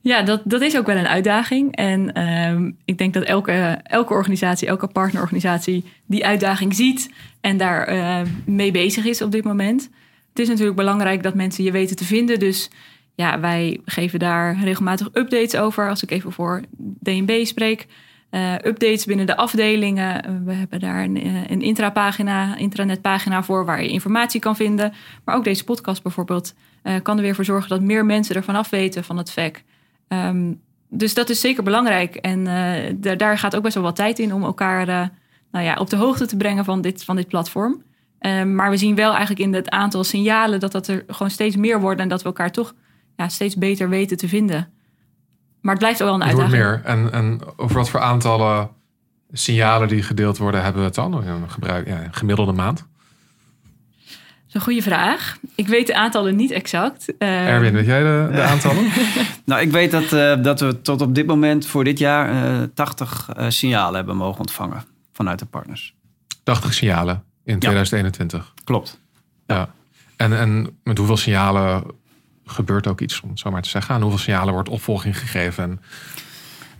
[0.00, 1.76] Ja, dat, dat is ook wel een uitdaging.
[1.76, 7.82] En uh, ik denk dat elke, elke organisatie, elke partnerorganisatie die uitdaging ziet en daar
[7.82, 9.90] eh, mee bezig is op dit moment.
[10.28, 12.38] Het is natuurlijk belangrijk dat mensen je weten te vinden.
[12.38, 12.70] Dus
[13.16, 15.88] ja, wij geven daar regelmatig updates over.
[15.88, 16.62] Als ik even voor
[17.00, 17.86] DNB spreek.
[18.30, 20.44] Uh, updates binnen de afdelingen.
[20.44, 24.92] We hebben daar een, eh, een intrapagina, intranetpagina voor waar je informatie kan vinden.
[25.24, 26.54] Maar ook deze podcast bijvoorbeeld
[27.02, 29.64] kan er weer voor zorgen dat meer mensen ervan af weten van het VEC.
[30.08, 32.16] Um, dus dat is zeker belangrijk.
[32.16, 32.44] En
[33.18, 35.10] daar gaat ook best wel wat tijd in om elkaar
[35.50, 37.82] nou ja, op de hoogte te brengen van dit, van dit platform.
[38.20, 41.56] Um, maar we zien wel eigenlijk in het aantal signalen dat dat er gewoon steeds
[41.56, 42.74] meer wordt en dat we elkaar toch
[43.16, 44.68] ja, steeds beter weten te vinden.
[45.60, 46.52] Maar het blijft wel een uitdaging.
[46.52, 46.94] Het wordt meer.
[46.94, 48.70] En, en over wat voor aantallen
[49.32, 51.14] signalen die gedeeld worden, hebben we het dan?
[51.14, 52.86] Een, gebruik, ja, een gemiddelde maand?
[54.52, 55.36] Een goede vraag.
[55.54, 57.12] Ik weet de aantallen niet exact.
[57.18, 58.90] Uh, Erwin, weet jij de, de aantallen?
[59.44, 62.62] nou, ik weet dat, uh, dat we tot op dit moment voor dit jaar uh,
[62.74, 65.94] 80 signalen hebben mogen ontvangen vanuit de partners.
[66.42, 68.52] 80 signalen in 2021?
[68.64, 69.00] Klopt.
[69.46, 69.74] Ja.
[70.16, 71.84] En, en met hoeveel signalen
[72.46, 73.94] gebeurt ook iets, om het zo maar te zeggen?
[73.94, 75.64] Aan hoeveel signalen wordt opvolging gegeven?
[75.64, 75.80] En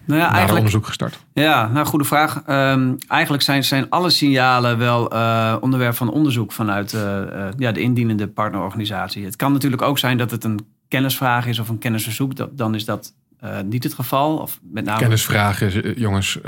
[0.05, 1.18] nou ja, eigenlijk, onderzoek gestart?
[1.33, 2.42] Ja, nou, goede vraag.
[2.48, 7.72] Um, eigenlijk zijn, zijn alle signalen wel uh, onderwerp van onderzoek vanuit uh, uh, ja,
[7.72, 9.24] de indienende partnerorganisatie.
[9.24, 12.37] Het kan natuurlijk ook zijn dat het een kennisvraag is of een kennisverzoek.
[12.37, 13.12] Dat, dan is dat
[13.64, 14.37] niet het geval.
[14.37, 14.98] Of met name...
[14.98, 16.38] Kennisvraag is, jongens,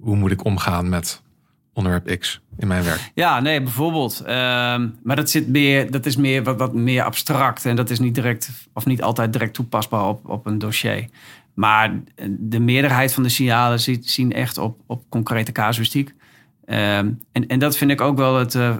[0.00, 1.22] hoe moet ik omgaan met
[1.74, 3.10] onderwerp X in mijn werk?
[3.14, 4.20] Ja, nee, bijvoorbeeld.
[4.20, 7.64] Ehm, maar dat, zit meer, dat is meer wat, wat meer abstract.
[7.64, 11.08] En dat is niet direct of niet altijd direct toepasbaar op, op een dossier.
[11.54, 16.14] Maar de meerderheid van de signalen zien echt op, op concrete casuïstiek.
[16.64, 18.76] Ehm, en, en dat vind ik ook wel het uh,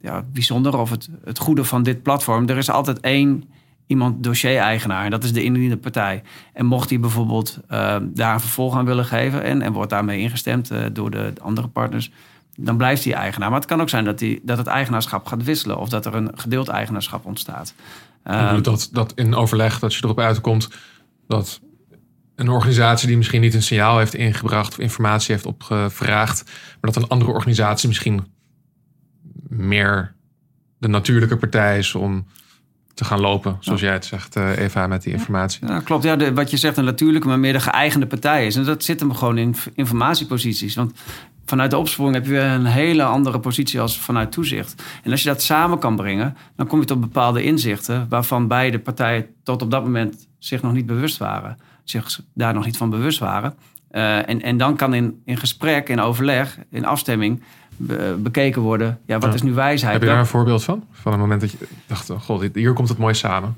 [0.00, 2.48] ja, bijzondere of het, het goede van dit platform.
[2.48, 3.44] Er is altijd één
[3.86, 6.22] iemand dossier-eigenaar en dat is de indiende partij.
[6.52, 10.20] En mocht hij bijvoorbeeld uh, daar een vervolg aan willen geven en, en wordt daarmee
[10.20, 12.10] ingestemd uh, door de andere partners,
[12.56, 13.50] dan blijft hij eigenaar.
[13.50, 16.14] Maar het kan ook zijn dat, die, dat het eigenaarschap gaat wisselen of dat er
[16.14, 17.74] een gedeeld eigenaarschap ontstaat.
[18.62, 20.68] dat, dat in overleg dat je erop uitkomt
[21.26, 21.60] dat
[22.34, 26.44] een organisatie die misschien niet een signaal heeft ingebracht of informatie heeft opgevraagd,
[26.80, 28.26] maar dat een andere organisatie misschien
[29.48, 30.14] meer
[30.78, 32.26] de natuurlijke partij is om
[32.94, 35.66] te gaan lopen, zoals jij het zegt, eh, Eva, met die informatie.
[35.66, 36.04] Ja, klopt.
[36.04, 38.56] Ja, de, wat je zegt, een natuurlijke, maar meer de geëigende partij is.
[38.56, 40.74] En dat zit hem gewoon in informatieposities.
[40.74, 40.92] Want
[41.46, 44.82] vanuit de opsporing heb je een hele andere positie als vanuit toezicht.
[45.02, 48.78] En als je dat samen kan brengen, dan kom je tot bepaalde inzichten waarvan beide
[48.78, 52.90] partijen tot op dat moment zich nog niet bewust waren zich daar nog niet van
[52.90, 53.54] bewust waren.
[53.90, 57.42] Uh, en, en dan kan in, in gesprek, in overleg, in afstemming
[58.18, 58.98] bekeken worden.
[59.06, 59.92] Ja, wat is nu wijsheid?
[59.92, 60.84] Heb je daar een voorbeeld van?
[60.90, 63.56] Van een moment dat je dacht, oh god, hier komt het mooi samen.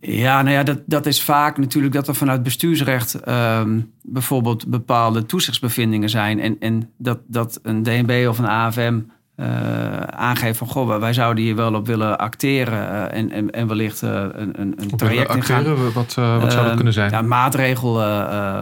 [0.00, 5.26] Ja, nou ja, dat, dat is vaak natuurlijk dat er vanuit bestuursrecht um, bijvoorbeeld bepaalde
[5.26, 6.40] toezichtsbevindingen zijn.
[6.40, 9.00] En, en dat, dat een DNB of een AFM
[9.36, 13.68] uh, aangeeft van goh, wij zouden hier wel op willen acteren uh, en, en, en
[13.68, 15.92] wellicht uh, een, een, een traject acteren, ingaan.
[15.92, 17.10] Wat, wat zou dat kunnen zijn?
[17.10, 18.02] Ja, maatregel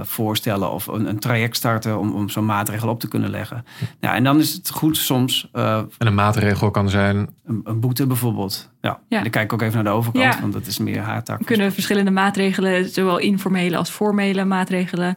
[0.05, 3.65] voorstellen of een, een, traject starten om, om zo'n maatregel op te kunnen leggen.
[4.01, 5.49] Ja, en dan is het goed soms.
[5.53, 7.29] en een maatregel kan zijn?
[7.47, 8.71] Een, een boete bijvoorbeeld.
[8.81, 9.01] Ja.
[9.09, 9.17] ja.
[9.17, 10.41] En dan kijk ik ook even naar de overkant, ja.
[10.41, 11.47] want dat is meer haar tak.
[11.47, 15.17] Kunnen verschillende maatregelen, zowel informele als formele maatregelen,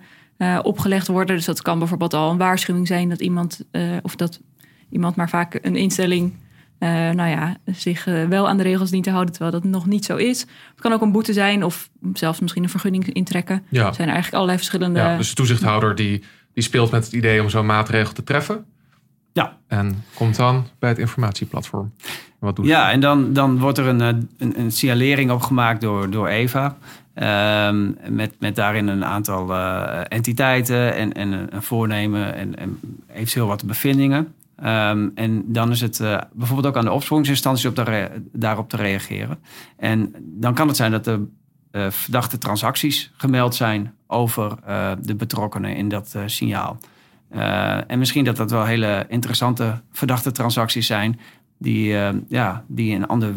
[0.61, 1.35] opgelegd worden.
[1.35, 3.65] Dus dat kan bijvoorbeeld al een waarschuwing zijn dat iemand
[4.01, 4.39] of dat
[4.95, 6.33] iemand maar vaak een instelling
[6.79, 9.85] uh, nou ja, zich uh, wel aan de regels dient te houden, terwijl dat nog
[9.85, 10.39] niet zo is.
[10.39, 13.63] Het kan ook een boete zijn of zelfs misschien een vergunning intrekken.
[13.69, 13.87] Ja.
[13.87, 14.99] Er zijn eigenlijk allerlei verschillende.
[14.99, 18.65] Ja, dus de toezichthouder die, die speelt met het idee om zo'n maatregel te treffen.
[19.33, 19.57] Ja.
[19.67, 21.93] En komt dan bij het informatieplatform.
[22.39, 26.09] Wat doet ja, en dan, dan wordt er een, eh, een, een signalering opgemaakt door,
[26.09, 26.77] door Eva.
[27.67, 32.79] Um, met, met daarin een aantal uh, entiteiten en, en een voornemen en, en
[33.13, 34.33] eventueel wat bevindingen.
[34.63, 37.75] Um, en dan is het uh, bijvoorbeeld ook aan de opsporingsinstanties op
[38.31, 39.39] daarop te reageren.
[39.77, 41.19] En dan kan het zijn dat er
[41.71, 46.77] uh, verdachte transacties gemeld zijn over uh, de betrokkenen in dat signaal.
[47.87, 51.19] en misschien dat dat wel hele interessante verdachte transacties zijn
[51.57, 51.93] die,
[52.27, 53.33] ja, die een ander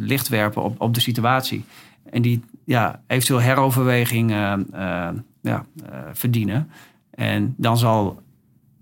[0.00, 1.64] licht werpen op, op de situatie.
[2.10, 4.30] En die ja, eventueel heroverweging
[5.40, 5.64] ja,
[6.12, 6.70] verdienen.
[7.10, 8.22] En dan zal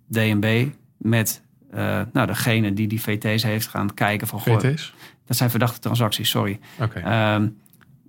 [0.08, 1.42] DNB met
[1.74, 4.40] uh, nou, degene die die VT's heeft gaan kijken van...
[4.40, 4.94] VT's?
[5.26, 6.58] dat zijn verdachte transacties, sorry.
[6.80, 6.98] Oké.
[7.34, 7.56] Um,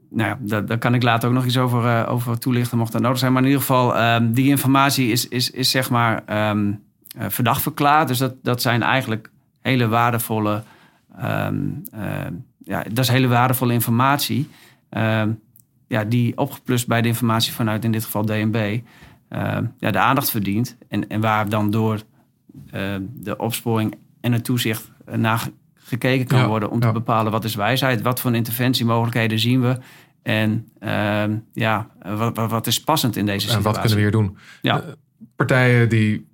[0.10, 2.91] nou ja, daar, daar, kan ik later ook nog iets over, uh, over toelichten, mocht
[2.91, 3.32] dat nodig zijn.
[3.34, 6.84] Maar in ieder geval, um, die informatie is, is, is zeg maar um,
[7.17, 8.08] uh, verdacht verklaard.
[8.08, 9.30] Dus dat, dat zijn eigenlijk
[9.62, 10.63] hele waardevolle...
[12.63, 14.50] ja, dat is hele waardevolle informatie...
[15.88, 18.80] ja, die opgeplust bij de informatie vanuit in dit geval DNB...
[19.80, 20.78] ja, de aandacht verdient.
[20.89, 22.02] En, en waar dan door
[23.14, 28.02] de opsporing en het toezicht naar gekeken kan worden om te bepalen wat is wijsheid,
[28.02, 29.78] wat voor interventiemogelijkheden zien we
[30.22, 33.68] en uh, ja, wat, wat, is passend in deze situatie.
[33.68, 34.38] En wat kunnen we hier doen?
[34.62, 34.84] Ja.
[35.36, 36.30] partijen die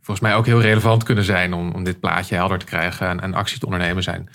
[0.00, 3.20] volgens mij ook heel relevant kunnen zijn om, om dit plaatje helder te krijgen en,
[3.20, 4.28] en actie te ondernemen zijn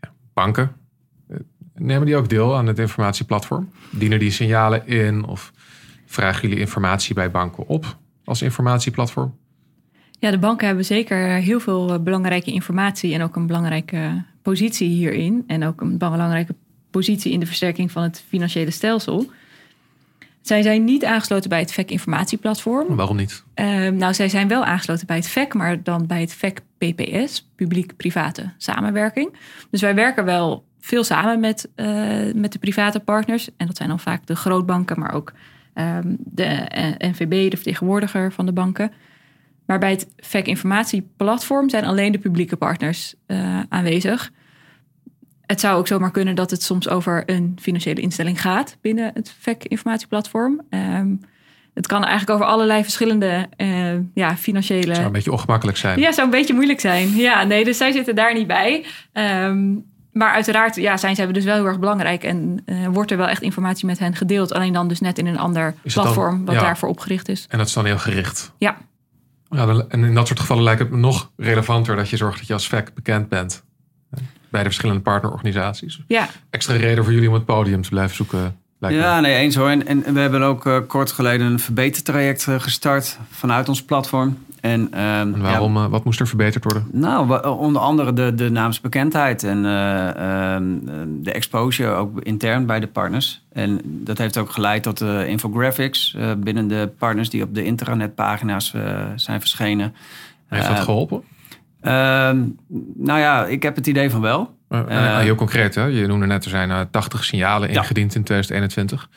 [0.00, 0.72] ja, banken.
[1.28, 1.36] Eh,
[1.74, 3.70] nemen die ook deel aan het informatieplatform?
[3.90, 5.52] Dienen die signalen in of
[6.06, 9.36] vragen jullie informatie bij banken op als informatieplatform?
[10.18, 14.88] Ja, de banken hebben zeker heel veel eh, belangrijke informatie en ook een belangrijke positie
[14.88, 15.44] hierin.
[15.46, 16.54] En ook een belangrijke
[16.90, 19.30] positie in de versterking van het financiële stelsel.
[20.40, 22.96] Zij zijn niet aangesloten bij het VEC informatieplatform.
[22.96, 23.44] Waarom niet?
[23.54, 27.50] Uh, nou, zij zijn wel aangesloten bij het VEC, maar dan bij het VEC PPS,
[27.54, 29.36] publiek-private samenwerking.
[29.70, 33.48] Dus wij werken wel veel samen met, uh, met de private partners.
[33.56, 35.32] En dat zijn dan vaak de grootbanken, maar ook
[35.74, 38.92] um, de eh, NVB, de vertegenwoordiger van de banken.
[39.68, 44.30] Maar bij het VEC informatieplatform zijn alleen de publieke partners uh, aanwezig.
[45.46, 49.34] Het zou ook zomaar kunnen dat het soms over een financiële instelling gaat binnen het
[49.38, 50.60] VEC informatieplatform.
[50.70, 51.20] Um,
[51.74, 54.86] het kan eigenlijk over allerlei verschillende uh, ja, financiële.
[54.86, 56.00] Het zou een beetje ongemakkelijk zijn.
[56.00, 57.16] Ja, zou een beetje moeilijk zijn.
[57.16, 58.84] Ja, nee, dus zij zitten daar niet bij.
[59.12, 63.16] Um, maar uiteraard ja, zijn zij dus wel heel erg belangrijk en uh, wordt er
[63.16, 64.52] wel echt informatie met hen gedeeld.
[64.52, 66.60] Alleen dan dus net in een ander platform dan, wat ja.
[66.60, 67.46] daarvoor opgericht is.
[67.48, 68.52] En dat is dan heel gericht.
[68.58, 68.76] Ja.
[69.50, 69.84] Ja.
[69.88, 72.52] En in dat soort gevallen lijkt het me nog relevanter dat je zorgt dat je
[72.52, 73.64] als VEC bekend bent
[74.48, 76.00] bij de verschillende partnerorganisaties.
[76.06, 76.28] Ja.
[76.50, 78.56] Extra reden voor jullie om het podium te blijven zoeken.
[78.80, 79.20] Ja, me.
[79.20, 79.68] nee, eens hoor.
[79.68, 84.38] En, en, we hebben ook uh, kort geleden een verbetertraject uh, gestart vanuit ons platform.
[84.60, 86.88] En, en waarom, ja, uh, wat moest er verbeterd worden?
[86.92, 90.64] Nou, onder andere de, de naamsbekendheid en ehm,
[91.22, 93.46] de exposure ook intern bij de partners.
[93.58, 98.74] En dat heeft ook geleid tot infographics binnen de partners die op de intranetpagina's
[99.14, 99.94] zijn verschenen.
[100.48, 101.22] Heeft dat geholpen?
[101.80, 102.44] Ehm,
[102.96, 104.56] nou ja, ik heb het idee van wel.
[104.70, 105.84] Uh, heel concreet, hè?
[105.84, 108.18] je noemde net, er zijn 80 signalen ingediend ja.
[108.18, 109.08] in 2021.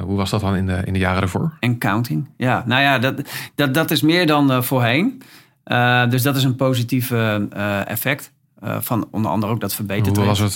[0.00, 1.56] hoe was dat dan in de, in de jaren ervoor?
[1.60, 2.28] En counting.
[2.36, 3.22] Ja, nou ja, dat,
[3.54, 5.22] dat, dat is meer dan voorheen.
[5.66, 7.10] Uh, dus dat is een positief
[7.86, 8.32] effect.
[8.80, 10.16] Van onder andere ook dat verbeterd.
[10.16, 10.52] Hoe was het?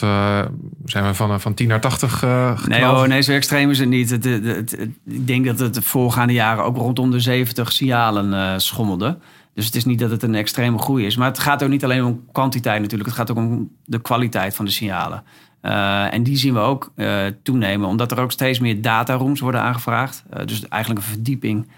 [0.85, 2.23] zijn we van, van 10 naar 80
[2.67, 4.11] Nee, oh, nee, zo extreem is het niet.
[4.11, 8.61] Het, het, het, ik denk dat het de voorgaande jaren ook rondom de 70 signalen
[8.61, 9.19] schommelde.
[9.57, 11.17] Dus het is niet dat het een extreme groei is.
[11.17, 13.09] Maar het gaat ook niet alleen om kwantiteit natuurlijk.
[13.09, 15.23] Het gaat ook om de kwaliteit van de signalen.
[15.63, 19.61] Uh, en die zien we ook uh, toenemen, omdat er ook steeds meer datarooms worden
[19.61, 20.25] aangevraagd.
[20.35, 21.69] Uh, dus eigenlijk een verdieping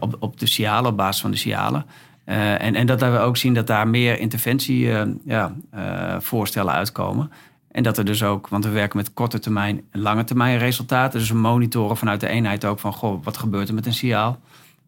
[0.00, 1.86] op, op de signalen, op basis van de signalen.
[2.24, 7.30] En, en dat we ook zien dat daar meer interventievoorstellen ja, uitkomen.
[7.70, 11.18] En dat er dus ook, want we werken met korte termijn en lange termijn resultaten.
[11.18, 14.40] Dus we monitoren vanuit de eenheid ook van, goh, wat gebeurt er met een signaal?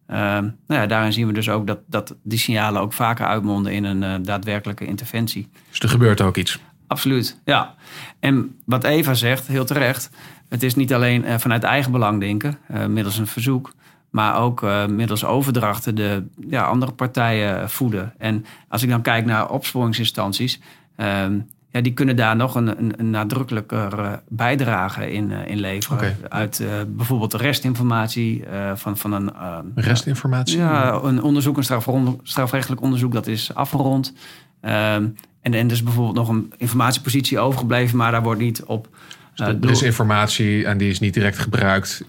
[0.09, 3.73] Uh, nou ja, daarin zien we dus ook dat, dat die signalen ook vaker uitmonden
[3.73, 5.49] in een uh, daadwerkelijke interventie.
[5.69, 6.59] Dus er gebeurt ook iets.
[6.87, 7.75] Absoluut, ja.
[8.19, 10.09] En wat Eva zegt, heel terecht,
[10.49, 13.73] het is niet alleen uh, vanuit eigen belang denken, middels een verzoek,
[14.17, 18.13] maar ook middels overdrachten de ja, andere partijen voeden.
[18.17, 20.59] En als ik dan kijk naar opsporingsinstanties,
[20.95, 25.97] ehm, ja, die kunnen daar nog een, een, een nadrukkelijker bijdrage in, uh, in leveren.
[25.97, 26.15] Okay.
[26.29, 29.31] Uit uh, bijvoorbeeld de restinformatie uh, van, van een...
[29.75, 30.57] restinformatie?
[30.57, 31.89] Ja, een onderzoek, een straf,
[32.23, 34.13] strafrechtelijk onderzoek, dat is afgerond.
[34.61, 38.87] Um, en, en dus bijvoorbeeld nog een informatiepositie overgebleven, maar daar wordt niet op...
[39.33, 42.05] Dus er is informatie en die is niet direct gebruikt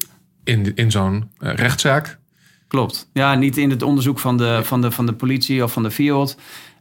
[0.49, 2.19] in, in zo'n rechtszaak?
[2.69, 3.09] Klopt.
[3.13, 5.91] Ja, niet in het onderzoek van de, van de, van de politie of van de
[5.91, 6.37] FIOD.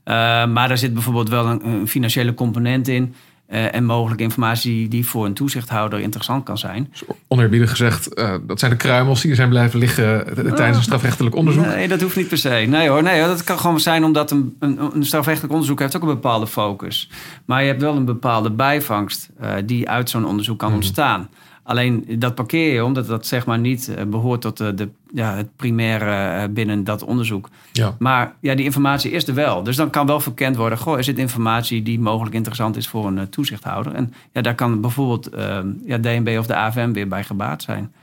[0.06, 0.14] Uh,
[0.46, 3.16] maar daar zit bijvoorbeeld wel een, een financiële component in.
[3.50, 6.88] Uh, en mogelijk informatie die voor een toezichthouder interessant kan zijn.
[6.92, 10.84] Dus oneerbiedig gezegd, uh, dat zijn de kruimels die er zijn blijven liggen tijdens een
[10.84, 11.66] strafrechtelijk onderzoek?
[11.66, 12.50] Nee, dat hoeft niet per se.
[12.50, 16.02] Nee hoor, nee, dat kan gewoon zijn omdat een, een, een strafrechtelijk onderzoek heeft ook
[16.02, 17.10] een bepaalde focus.
[17.46, 19.30] Maar je hebt wel een bepaalde bijvangst
[19.66, 20.76] die uit zo'n onderzoek kan mm.
[20.76, 21.30] ontstaan.
[21.68, 25.56] Alleen dat parkeer je omdat dat zeg maar niet behoort tot de, de ja, het
[25.56, 27.50] primaire binnen dat onderzoek.
[27.72, 27.96] Ja.
[28.00, 29.64] Maar ja, die informatie is er wel.
[29.64, 33.08] Dus dan kan wel verkend worden: goh, is dit informatie die mogelijk interessant is voor
[33.08, 33.94] een toezichthouder?
[33.94, 37.94] En ja, daar kan bijvoorbeeld uh, ja, DNB of de AFM weer bij gebaat zijn.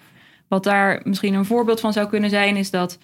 [0.48, 2.98] Wat daar misschien een voorbeeld van zou kunnen zijn, is dat.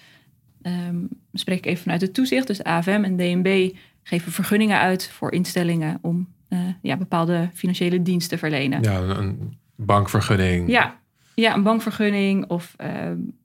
[0.63, 2.47] Um, spreek ik even vanuit het toezicht.
[2.47, 3.69] Dus AFM en DNB
[4.03, 8.81] geven vergunningen uit voor instellingen om uh, ja, bepaalde financiële diensten te verlenen.
[8.81, 10.69] Ja, een bankvergunning.
[10.69, 10.99] Ja,
[11.33, 12.87] ja, een bankvergunning of uh,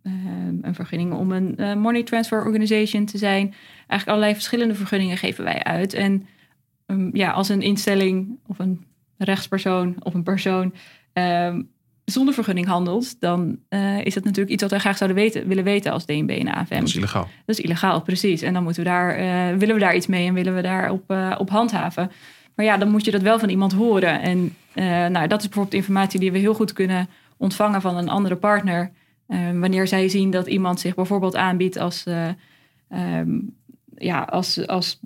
[0.02, 0.12] uh,
[0.62, 3.54] een vergunning om een uh, money transfer organization te zijn.
[3.76, 5.94] Eigenlijk allerlei verschillende vergunningen geven wij uit.
[5.94, 6.26] En
[6.86, 8.84] um, ja, als een instelling of een
[9.18, 10.74] rechtspersoon of een persoon
[11.12, 11.68] um,
[12.04, 13.58] zonder vergunning handelt, dan
[14.02, 16.74] is dat natuurlijk iets wat wij graag zouden weten, willen weten als DNB en AFM.
[16.74, 17.28] Dat is illegaal.
[17.46, 18.42] Dat is illegaal, precies.
[18.42, 19.16] En dan moeten we daar,
[19.58, 22.10] willen we daar iets mee en willen we daar op, op handhaven.
[22.56, 24.20] Maar ja, dan moet je dat wel van iemand horen.
[24.20, 24.54] En
[25.12, 28.90] nou, dat is bijvoorbeeld informatie die we heel goed kunnen ontvangen van een andere partner.
[29.28, 32.28] Um, wanneer zij zien dat iemand zich bijvoorbeeld aanbiedt als, uh,
[33.18, 33.54] um,
[33.96, 35.00] ja, als, als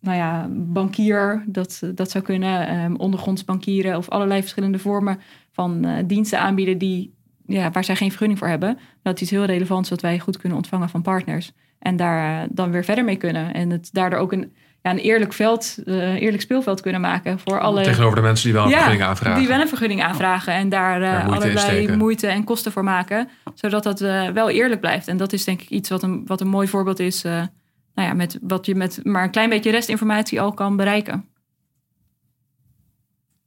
[0.00, 5.20] nou ja, bankier, dat, dat zou kunnen, um, ondergronds bankieren of allerlei verschillende vormen
[5.52, 7.14] van uh, diensten aanbieden die,
[7.46, 8.78] ja, waar zij geen vergunning voor hebben.
[9.02, 11.52] Dat is heel relevants wat wij goed kunnen ontvangen van partners.
[11.78, 13.54] En daar dan weer verder mee kunnen.
[13.54, 17.60] En het daardoor ook een ja, een eerlijk, veld, uh, eerlijk speelveld kunnen maken voor
[17.60, 17.82] alle.
[17.82, 19.38] Tegenover de mensen die wel een vergunning aanvragen.
[19.38, 23.28] Die wel een vergunning aanvragen en daar, uh, moeite allerlei moeite en kosten voor maken.
[23.54, 25.08] Zodat dat uh, wel eerlijk blijft.
[25.08, 27.22] En dat is denk ik iets wat een, wat een mooi voorbeeld is.
[27.22, 27.48] nou
[27.94, 31.28] ja, met wat je met maar een klein beetje restinformatie al kan bereiken.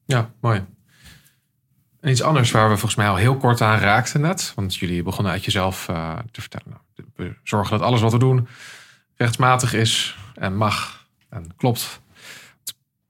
[0.05, 0.65] Ja, mooi.
[1.99, 4.51] En iets anders waar we volgens mij al heel kort aan raakten net.
[4.55, 5.85] Want jullie begonnen uit jezelf
[6.31, 6.67] te vertellen.
[6.69, 8.47] Nou, we zorgen dat alles wat we doen
[9.15, 11.02] rechtmatig is en mag
[11.33, 12.01] en klopt.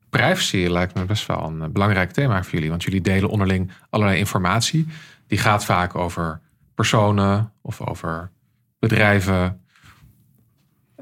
[0.09, 2.69] Privacy lijkt me best wel een eh, belangrijk thema voor jullie.
[2.69, 4.88] Want jullie delen onderling allerlei informatie.
[5.27, 6.41] Die gaat vaak over
[6.75, 8.31] personen of over
[8.79, 9.62] bedrijven.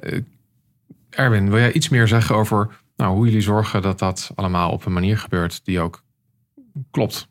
[0.01, 0.21] Uh,
[1.09, 4.85] Erwin, wil jij iets meer zeggen over nou, hoe jullie zorgen dat dat allemaal op
[4.85, 6.03] een manier gebeurt die ook
[6.91, 7.27] klopt?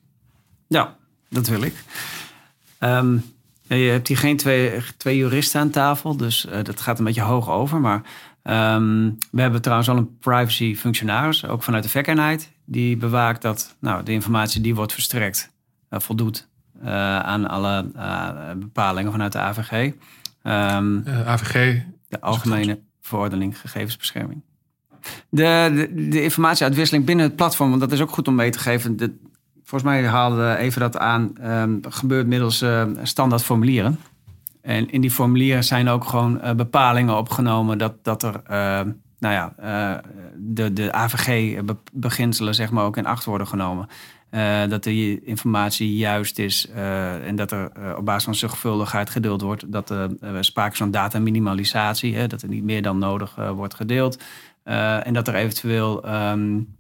[0.69, 0.97] Ja,
[1.29, 1.75] dat wil ik.
[2.79, 3.19] Ehm,
[3.63, 7.23] je hebt hier geen twee, twee juristen aan tafel, dus uh, dat gaat een beetje
[7.23, 7.81] hoog over.
[7.81, 8.03] Maar
[8.51, 13.77] um, we hebben trouwens al een privacy functionaris, ook vanuit de verkenheid, die bewaakt dat
[13.81, 15.53] nou, de informatie die wordt verstrekt
[15.91, 16.49] uh, voldoet
[16.83, 17.91] uh, aan alle
[18.57, 19.73] bepalingen vanuit de AVG.
[19.83, 19.93] Um,
[20.43, 21.83] ehm, AVG?
[22.09, 24.43] De Algemene Verordening Gegevensbescherming.
[25.29, 28.59] De, de, de, informatieuitwisseling binnen het platform, want dat is ook goed om mee te
[28.59, 28.97] geven.
[28.97, 29.15] De,
[29.65, 33.99] volgens mij haalde even dat aan, um, gebeurt middels uh, standaard formulieren.
[34.63, 39.35] En in die formulieren zijn ook gewoon uh, bepalingen opgenomen dat, dat er, uh, nou
[39.35, 39.53] ja,
[40.37, 43.89] de, de AVG-beginselen zeg maar ook in acht worden genomen.
[44.69, 46.71] dat de informatie juist is
[47.27, 49.73] en dat er op basis van zorgvuldigheid gedeeld wordt.
[49.73, 54.23] Dat er sprake is van data minimalisatie, dat er niet meer dan nodig wordt gedeeld.
[54.63, 56.79] en dat er eventueel um,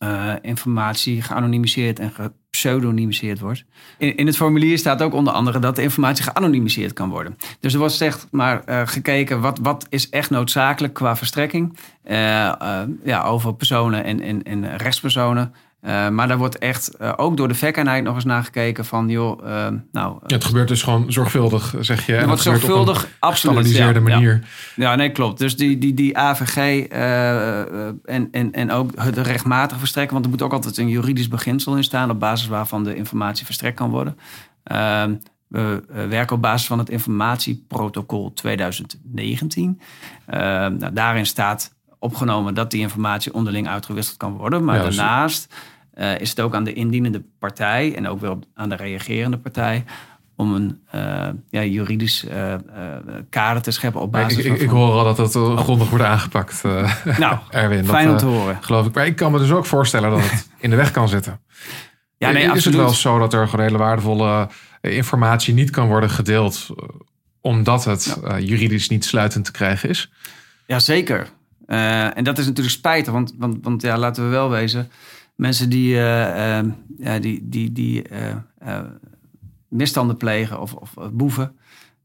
[0.00, 3.64] uh, informatie geanonimiseerd en gepseudonymiseerd wordt.
[3.98, 7.36] In, in, het formulier staat ook onder andere dat de informatie geanonimiseerd kan worden.
[7.60, 12.12] Dus er wordt zeg maar uh, gekeken wat, wat is echt noodzakelijk qua verstrekking uh,
[13.04, 15.54] ja, over personen en, en, en rechtspersonen.
[15.86, 19.08] Uh, maar daar wordt echt uh, ook door de verkenheid nog eens naar gekeken van,
[19.08, 20.18] joh, uh, nou...
[20.26, 22.12] Ja, het gebeurt dus gewoon zorgvuldig, zeg je.
[22.12, 23.76] Het wordt zorgvuldig, absoluut.
[23.76, 24.42] Ja, manier.
[24.76, 24.90] Ja.
[24.90, 24.94] ja.
[24.94, 25.38] nee, klopt.
[25.38, 30.42] Dus die, die, die AVG en, en, en ook de rechtmatige verstrekken, want er moet
[30.42, 34.18] ook altijd een juridisch beginsel in staan op basis waarvan de informatie verstrekt kan worden.
[34.62, 35.14] Ehm,
[35.48, 39.80] we werken op basis van het informatieprotocol 2019.
[40.26, 44.64] Ehm, nou, daarin staat opgenomen dat die informatie onderling uitgewisseld kan worden.
[44.64, 45.54] Maar daarnaast
[45.96, 49.84] uh, is het ook aan de indienende partij en ook wel aan de reagerende partij
[50.36, 52.54] om een uh, ja, juridisch uh,
[53.30, 56.62] kader te scheppen op basis ik, ik, hoor al dat het grondig wordt aangepakt,
[57.18, 57.84] nou, Erwin.
[57.84, 58.58] Fijn om te horen.
[58.60, 58.94] Geloof ik.
[58.94, 61.40] Maar ik kan me dus ook voorstellen dat het in de weg kan zitten.
[62.16, 62.78] Ja, nee, is absoluut.
[62.78, 64.48] het wel zo dat er hele waardevolle
[64.80, 66.66] informatie niet kan worden gedeeld
[67.40, 68.38] omdat het ja.
[68.38, 70.12] juridisch niet sluitend te krijgen is?
[70.66, 71.28] Jazeker.
[71.66, 74.90] En dat is natuurlijk spijtig, want, want, want ja, laten we wel wezen
[75.34, 76.60] mensen die, uh,
[77.20, 78.02] die, die, die
[79.68, 81.56] misstanden plegen of, of boeven.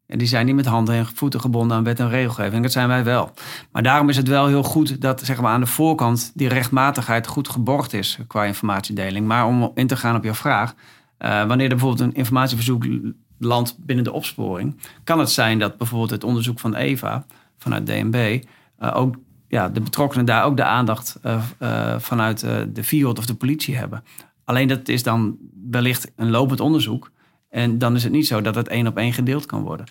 [0.05, 2.63] En die zijn niet met handen en voeten gebonden aan wet en regelgeving.
[2.63, 3.31] Dat zijn wij wel.
[3.71, 7.27] Maar daarom is het wel heel goed dat zeg maar, aan de voorkant die rechtmatigheid
[7.27, 9.27] goed geborgd is qua informatiedeling.
[9.27, 10.75] Maar om in te gaan op jouw vraag.
[11.17, 12.85] wanneer er bijvoorbeeld een informatieverzoek
[13.37, 17.25] landt binnen de opsporing, kan het zijn dat bijvoorbeeld het onderzoek van EVA
[17.57, 18.43] vanuit DNB
[18.79, 19.15] ook
[19.49, 23.35] ja, de betrokkenen daar ook de aandacht uh, uh, vanuit uh, de field of de
[23.35, 24.03] politie hebben.
[24.43, 25.37] Alleen dat is dan
[25.69, 27.11] wellicht een lopend onderzoek.
[27.49, 29.85] En dan is het niet zo dat het één op één gedeeld kan worden.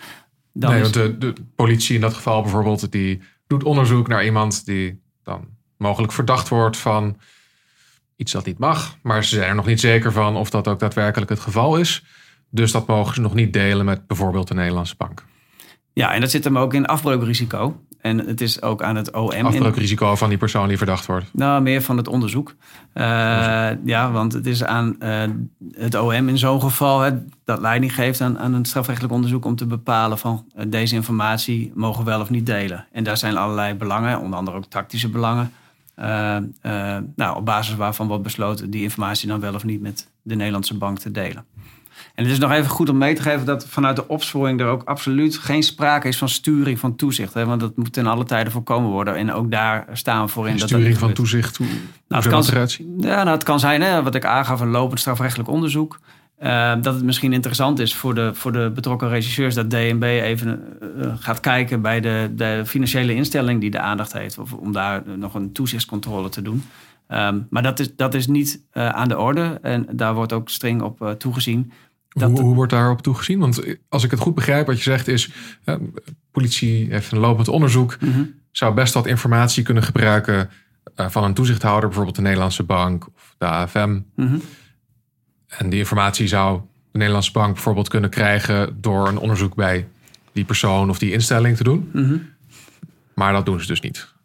[0.52, 0.90] Dan nee, is...
[0.90, 5.48] want de, de, politie in dat geval bijvoorbeeld, die doet onderzoek naar iemand die dan
[5.76, 7.16] mogelijk verdacht wordt van
[8.16, 8.96] iets dat niet mag.
[9.02, 12.04] Maar ze zijn er nog niet zeker van of dat ook daadwerkelijk het geval is.
[12.50, 15.24] Dus dat mogen ze nog niet delen met bijvoorbeeld de Nederlandse bank.
[15.92, 17.80] Ja, en dat zit hem ook in afbreukrisico.
[18.00, 19.46] En het is ook aan het OM.
[19.46, 21.26] Afbreukrisico van die persoon die verdacht wordt?
[21.32, 22.54] Nou, meer van het onderzoek.
[22.94, 23.04] Uh,
[23.84, 25.22] ja, want het is aan uh,
[25.72, 27.10] het OM in zo'n geval hè,
[27.44, 31.72] dat leiding geeft aan, aan een strafrechtelijk onderzoek om te bepalen van uh, deze informatie
[31.74, 32.86] mogen we wel of niet delen.
[32.92, 35.52] En daar zijn allerlei belangen, onder andere ook tactische belangen.
[37.16, 40.78] nou, op basis waarvan wordt besloten die informatie dan wel of niet met de Nederlandse
[40.78, 41.44] bank te delen.
[42.18, 44.66] En het is nog even goed om mee te geven dat vanuit de opsporing er
[44.66, 47.34] ook absoluut geen sprake is van sturing van toezicht.
[47.34, 47.46] Hè?
[47.46, 49.16] Want dat moet ten alle tijden voorkomen worden.
[49.16, 50.56] En ook daar staan we voor in.
[50.56, 51.66] Dat sturing van toezicht, hoe,
[52.08, 55.00] nou, het kan, eruit Ja, nou, het kan zijn, hè, wat ik aangaf, een lopend
[55.00, 55.98] strafrechtelijk onderzoek.
[56.42, 60.62] Uh, dat het misschien interessant is voor de, voor de betrokken regisseurs dat DNB even
[60.96, 64.38] uh, gaat kijken bij de, de financiële instelling die de aandacht heeft.
[64.38, 66.64] Of om daar nog een toezichtscontrole te doen.
[67.08, 70.48] Um, maar dat is, dat is niet uh, aan de orde en daar wordt ook
[70.48, 71.72] streng op toegezien.
[72.08, 73.38] Hoe, hoe, wordt daarop toegezien?
[73.38, 75.30] Want als ik het goed begrijp, wat je zegt is:
[75.64, 75.78] ja,
[76.30, 77.96] politie heeft een lopend onderzoek.
[78.00, 78.34] Mm -hmm.
[78.50, 80.50] zou best wat informatie kunnen gebruiken
[80.94, 84.00] van een toezichthouder, bijvoorbeeld de Nederlandse Bank of de AFM.
[84.14, 84.38] Mhm.
[85.48, 89.88] En die informatie zou de Nederlandse Bank bijvoorbeeld kunnen krijgen door een onderzoek bij
[90.32, 91.90] die persoon of die instelling te doen.
[91.92, 92.16] Mhm.
[93.14, 94.16] Maar dat doen ze dus niet.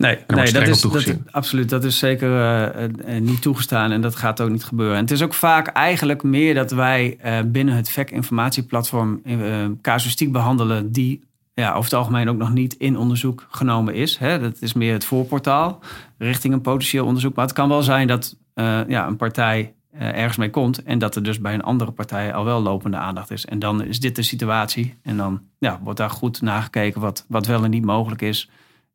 [0.00, 1.68] Nee, nee dat, is, dat, absoluut.
[1.68, 4.96] Dat is zeker eh, eh, niet toegestaan en dat gaat ook niet gebeuren.
[4.96, 9.36] En het is ook vaak eigenlijk meer dat wij eh, binnen het VEC informatieplatform eh,
[9.82, 11.22] casuïstiek behandelen die
[11.54, 14.16] ja, over het algemeen ook nog niet in onderzoek genomen is.
[14.18, 14.40] Hè.
[14.40, 15.80] Dat is meer het voorportaal
[16.18, 17.34] richting een potentieel onderzoek.
[17.34, 20.98] Maar het kan wel zijn dat eh, ja, een partij eh, ergens mee komt en
[20.98, 23.46] dat er dus bij een andere partij al wel lopende aandacht is.
[23.46, 24.98] En dan is dit de situatie.
[25.02, 28.50] En dan ja, wordt daar goed nagekeken wat, wat wel en niet mogelijk is.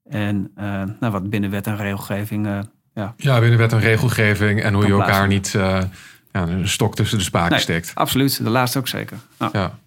[0.09, 2.47] En eh, nou, wat binnen wet en regelgeving.
[2.47, 2.59] eh,
[2.93, 3.13] ja.
[3.17, 5.81] Ja, binnen wet en regelgeving en hoe je elkaar niet eh,
[6.31, 7.91] ja, een stok tussen de spaken Nee, steekt.
[7.95, 9.17] Absoluut, de laatste ook zeker.
[9.39, 9.49] Ja.
[9.53, 9.79] Ja.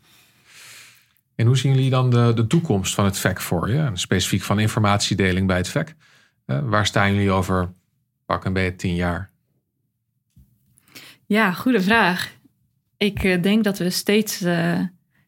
[1.34, 3.78] En hoe zien jullie dan de, de toekomst van het VEC voor je?
[3.78, 5.94] En specifiek van informatiedeling bij het VEC.
[6.44, 7.68] Waar staan jullie over
[8.26, 9.30] pak een beetje tien jaar?
[11.26, 12.32] Ja, goede vraag.
[12.96, 14.80] Ik eh, denk dat we steeds, eh,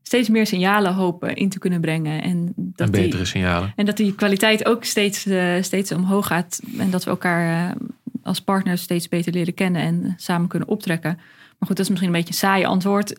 [0.02, 2.22] steeds meer signalen hopen in te kunnen brengen.
[2.22, 3.72] En dat, en die, betere signalen.
[3.76, 6.60] en dat die kwaliteit ook steeds, eh, steeds omhoog gaat.
[6.78, 7.76] En dat we elkaar eh,
[8.22, 11.14] als partners steeds beter leren kennen en samen kunnen optrekken.
[11.16, 13.10] Maar goed, dat is misschien een beetje een saai antwoord.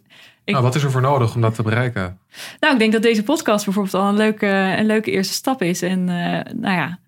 [0.43, 2.17] Ik- Nou, wat is er voor nodig om dat te bereiken?
[2.59, 5.82] Nou, ik denk dat deze podcast bijvoorbeeld al een leuke, een leuke eerste stap is.
[5.82, 6.99] En eh, nou ja,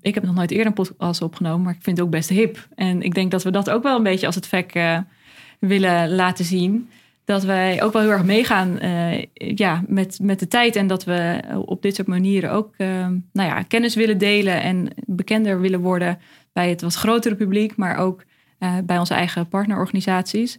[0.00, 2.68] ik heb nog nooit eerder een podcast opgenomen, maar ik vind het ook best hip.
[2.74, 4.98] En ik denk dat we dat ook wel een beetje als het VEC eh,
[5.58, 6.88] willen laten zien.
[7.30, 10.76] Dat wij ook wel heel erg meegaan eh, ja, met, met de tijd.
[10.76, 12.86] En dat we op dit soort manieren ook eh,
[13.32, 16.18] nou ja, kennis willen delen en bekender willen worden
[16.52, 18.24] bij het wat grotere publiek, maar ook
[18.58, 20.58] eh, bij onze eigen partnerorganisaties.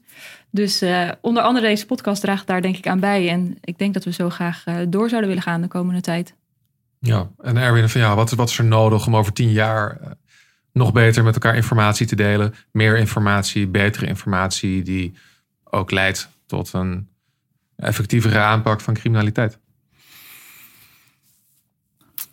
[0.52, 0.84] Dus
[1.22, 3.30] onder andere deze podcast draagt daar denk ik aan bij.
[3.30, 6.36] En ik denk dat we zo graag door zouden willen gaan de komende tijd.
[7.00, 10.00] Ja, en Erwin, van ja, wat, wat is er nodig om over tien jaar
[10.74, 12.54] nog beter met elkaar informatie te delen?
[12.72, 15.14] Meer informatie, betere informatie die
[15.64, 17.10] ook leidt tot een
[17.76, 19.60] effectievere aanpak van criminaliteit.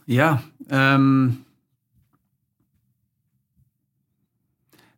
[0.05, 1.31] Ja, ehm,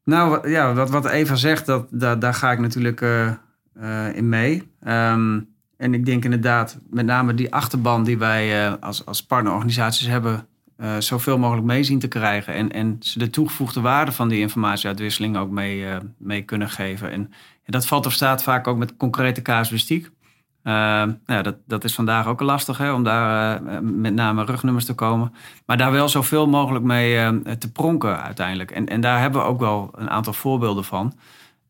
[0.05, 3.33] nou ja, wat, wat Eva zegt, dat, daar daar ga ik natuurlijk eh,
[3.73, 4.73] eh, in mee.
[4.81, 5.41] Ehm,
[5.77, 10.47] en ik denk inderdaad, met name die achterban die wij eh, als, als partnerorganisaties hebben,
[10.81, 12.55] eh, zoveel mogelijk mee zien te krijgen.
[12.55, 17.11] En, en ze de toegevoegde waarde van die informatieuitwisseling ook mee, eh, mee kunnen geven.
[17.11, 17.33] En
[17.65, 20.05] dat valt of staat vaak ook met concrete casuïstiek.
[20.05, 24.85] Uh, nou ja, dat, dat is vandaag ook lastig hè, om daar met name rugnummers
[24.85, 25.35] te komen.
[25.67, 28.71] Maar daar wel zoveel mogelijk mee te pronken uiteindelijk.
[28.71, 31.15] En, en daar hebben we ook wel een aantal voorbeelden van.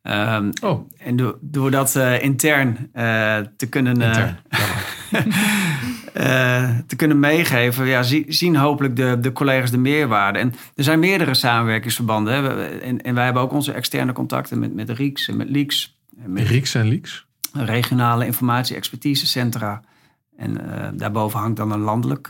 [0.03, 0.91] Um, Oh.
[0.99, 2.91] En door, door dat uh, intern
[3.57, 4.03] te kunnen.
[4.03, 4.39] Intern.
[6.87, 10.39] te kunnen meegeven, ja, zie, zien hopelijk de, de collega's de meerwaarde.
[10.39, 12.35] En er zijn meerdere samenwerkingsverbanden.
[12.35, 12.41] Hè.
[12.41, 15.99] We, en, en wij hebben ook onze externe contacten met, met RIEX en met Leaks.
[16.27, 17.29] Met RIEX en Leaks?
[17.53, 19.83] regionale informatie-expertisecentra.
[20.37, 20.61] En
[20.97, 22.29] daarboven hangt dan een landelijk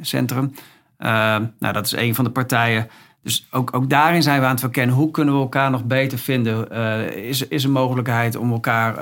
[0.00, 0.52] centrum.
[0.98, 1.08] Uh,
[1.58, 2.88] nou, dat is een van de partijen.
[3.26, 4.94] Dus ook, ook daarin zijn we aan het verkennen.
[4.94, 6.70] Hoe kunnen we elkaar nog beter vinden?
[7.12, 8.94] is, is er mogelijkheid om elkaar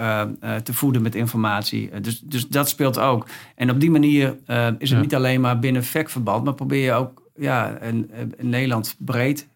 [0.62, 2.00] te voeden met informatie?
[2.00, 3.26] dus, dus dat speelt ook.
[3.54, 4.36] En op die manier
[4.78, 5.00] is het ja.
[5.00, 6.44] niet alleen maar binnen VEC-verband...
[6.44, 9.48] maar probeer je ook ja, in, in Nederland breed...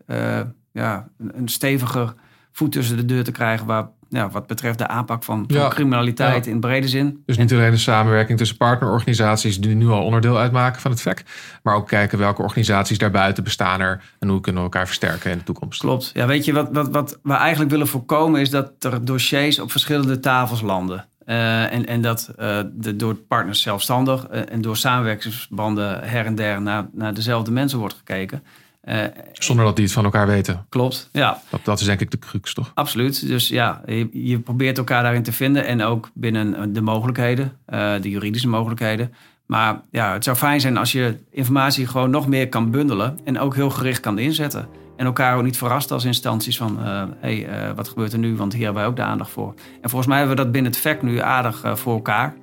[0.72, 2.14] ja, een, een steviger
[2.52, 3.66] voet tussen de deur te krijgen...
[3.66, 6.50] waar ja, wat betreft de aanpak van, van ja, criminaliteit ja.
[6.50, 7.22] in brede zin.
[7.26, 11.24] Dus niet alleen de samenwerking tussen partnerorganisaties die nu al onderdeel uitmaken van het VEC,
[11.62, 15.38] maar ook kijken welke organisaties daarbuiten bestaan er en hoe kunnen we elkaar versterken in
[15.38, 15.80] de toekomst.
[15.80, 16.10] Klopt.
[16.14, 19.70] Ja, weet je, wat, wat, wat we eigenlijk willen voorkomen is dat er dossiers op
[19.70, 21.06] verschillende tafels landen.
[21.26, 26.34] Uh, en, en dat uh, de, door partners zelfstandig uh, en door samenwerkingsbanden her en
[26.34, 28.42] der naar, naar dezelfde mensen wordt gekeken.
[28.88, 30.66] Uh, Zonder dat die het van elkaar weten.
[30.68, 31.40] Klopt, ja.
[31.50, 32.70] Dat, dat is denk ik de crux, toch?
[32.74, 33.26] Absoluut.
[33.26, 35.66] Dus ja, je, je probeert elkaar daarin te vinden.
[35.66, 39.12] En ook binnen de mogelijkheden, uh, de juridische mogelijkheden.
[39.46, 43.18] Maar ja, het zou fijn zijn als je informatie gewoon nog meer kan bundelen.
[43.24, 44.68] En ook heel gericht kan inzetten.
[44.96, 46.78] En elkaar ook niet verrast als instanties van...
[46.78, 48.36] hé, uh, hey, wat gebeurt er nu?
[48.36, 49.54] Want hier hebben wij ook de aandacht voor.
[49.80, 52.34] En volgens mij hebben we dat binnen het VEC nu aardig voor elkaar.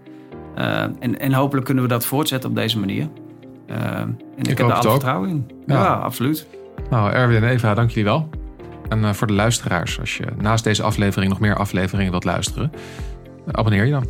[0.56, 3.10] en, en hopelijk kunnen we dat voortzetten op deze manier.
[3.70, 5.52] Uh, en ik, ik heb er alle vertrouwen in.
[5.66, 5.76] Ja.
[5.76, 5.94] ja.
[5.94, 6.48] absoluut.
[6.90, 8.30] Nou, Erwin en Eva, dank jullie wel.
[8.90, 12.72] En uh, voor de luisteraars, als je naast deze aflevering nog meer afleveringen wilt luisteren,
[13.52, 14.06] abonneer je dan.